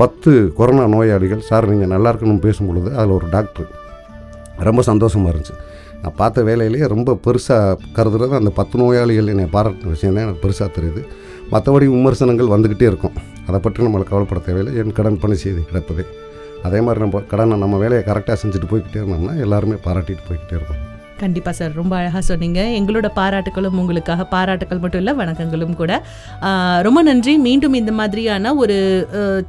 பத்து 0.00 0.30
கொரோனா 0.58 0.84
நோயாளிகள் 0.94 1.42
சார் 1.48 1.68
நீங்கள் 1.70 1.90
நல்லா 1.94 2.10
இருக்கணும்னு 2.12 2.44
பேசும் 2.46 2.68
பொழுது 2.68 2.90
அதில் 2.98 3.14
ஒரு 3.16 3.26
டாக்டர். 3.34 3.68
ரொம்ப 4.68 4.82
சந்தோஷமாக 4.90 5.32
இருந்துச்சு. 5.32 5.56
நான் 6.02 6.16
பார்த்த 6.20 6.44
வேலையிலேயே 6.48 6.86
ரொம்ப 6.94 7.16
பெருசாக 7.26 7.76
கருதுறது 7.96 8.34
அந்த 8.40 8.52
பத்து 8.60 8.78
நோயாளிகள் 8.82 9.32
என்னை 9.34 9.48
பாராட்டின 9.56 9.92
விஷயம் 9.96 10.14
தான் 10.16 10.24
எனக்கு 10.26 10.42
பெருசாக 10.44 10.70
தெரியுது. 10.78 11.02
மற்றபடி 11.52 11.88
விமர்சனங்கள் 11.96 12.52
வந்துக்கிட்டே 12.54 12.86
இருக்கும். 12.92 13.16
அதை 13.48 13.60
பற்றி 13.66 13.86
நம்மளை 13.86 14.06
கவலைப்பட 14.10 14.42
தேவையில்லை. 14.48 14.74
என் 14.82 14.96
கடன் 14.98 15.20
பணி 15.24 15.38
செய்து 15.44 15.62
கிடப்பதே. 15.70 16.06
அதே 16.68 16.80
மாதிரி 16.86 17.02
நம்ம 17.04 17.22
கடனை 17.32 17.58
நம்ம 17.64 17.78
வேலையை 17.84 18.02
கரெக்டாக 18.10 18.38
செஞ்சுட்டு 18.42 18.70
போய்கிட்டே 18.72 19.00
இருந்தோம்னா 19.02 19.36
எல்லாருமே 19.46 19.78
பாராட்டிட்டு 19.86 20.26
போய்கிட்டே 20.28 20.56
இருக்கோம் 20.58 20.82
கண்டிப்பாக 21.22 21.54
சார். 21.58 21.72
ரொம்ப 21.80 21.92
அழகாக 22.00 22.22
சொன்னீங்க. 22.30 22.60
எங்களோட 22.78 23.08
பாராட்டுகளும் 23.18 23.78
உங்களுக்காக 23.82 24.26
பாராட்டுகள் 24.34 24.82
மட்டும் 24.84 25.02
இல்லை 25.02 25.14
வணக்கங்களும் 25.20 25.76
கூட. 25.80 25.92
ரொம்ப 26.86 27.02
நன்றி. 27.08 27.34
மீண்டும் 27.46 27.78
இந்த 27.80 27.94
மாதிரியான 28.00 28.54
ஒரு 28.62 28.76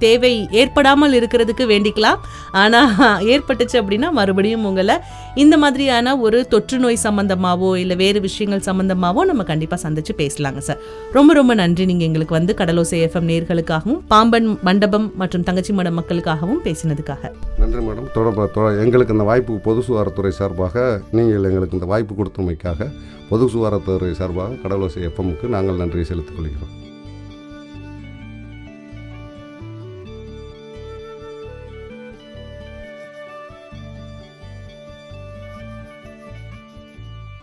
தேவை 0.05 0.33
ஏற்படாமல் 0.61 1.17
இருக்கிறதுக்கு 1.19 1.65
வேண்டிக்கலாம். 1.73 2.19
ஆனால் 2.63 2.91
ஏற்பட்டுச்சு 3.33 3.77
அப்படின்னா 3.81 4.09
மறுபடியும் 4.19 4.65
உங்களை 4.71 4.97
இந்த 5.43 5.55
மாதிரியான 5.63 6.15
ஒரு 6.25 6.39
தொற்று 6.53 6.77
நோய் 6.83 7.03
சம்மந்தமாகவோ 7.05 7.69
இல்லை 7.83 7.95
வேறு 8.03 8.19
விஷயங்கள் 8.27 8.65
சம்மந்தமாகவோ 8.69 9.21
நம்ம 9.29 9.43
கண்டிப்பாக 9.51 9.79
சந்திச்சு 9.85 10.13
பேசலாங்க 10.21 10.59
சார். 10.67 10.81
ரொம்ப 11.17 11.31
ரொம்ப 11.39 11.53
நன்றி. 11.61 11.83
நீங்கள் 11.91 12.07
எங்களுக்கு 12.09 12.37
வந்து 12.39 12.53
கடலோசை 12.59 12.97
எஃப்எம் 13.07 13.27
நேர்களுக்காகவும் 13.31 13.99
பாம்பன் 14.11 14.49
மண்டபம் 14.67 15.07
மற்றும் 15.21 15.45
தங்கச்சி 15.47 15.73
மடம் 15.79 15.97
மக்களுக்காகவும் 15.99 16.61
பேசினதுக்காக. 16.67 17.31
நன்றி 17.61 17.81
மேடம். 17.87 18.09
எங்களுக்கு 18.85 19.15
இந்த 19.15 19.25
வாய்ப்பு 19.31 19.53
பொது 19.67 19.79
சுகாதாரத்துறை 19.87 20.31
சார்பாக 20.39 20.85
நீங்கள் 21.17 21.47
எங்களுக்கு 21.49 21.62
இந்த 21.71 21.85
வாய்ப்பு 21.85 22.13
கொடுத்தமைக்காக 22.15 22.91
பொது 23.29 23.47
சுகாதாரத்துறை 23.47 24.11
சார்பாக 24.11 24.53
கடலோசை 24.53 25.03
எஃப்எம்முக்கு 25.09 25.47
நாங்கள் 25.47 25.75
நன்றியை 25.75 26.05
செலுத்திக் 26.05 26.35
கொள்கிறோம். 26.35 26.82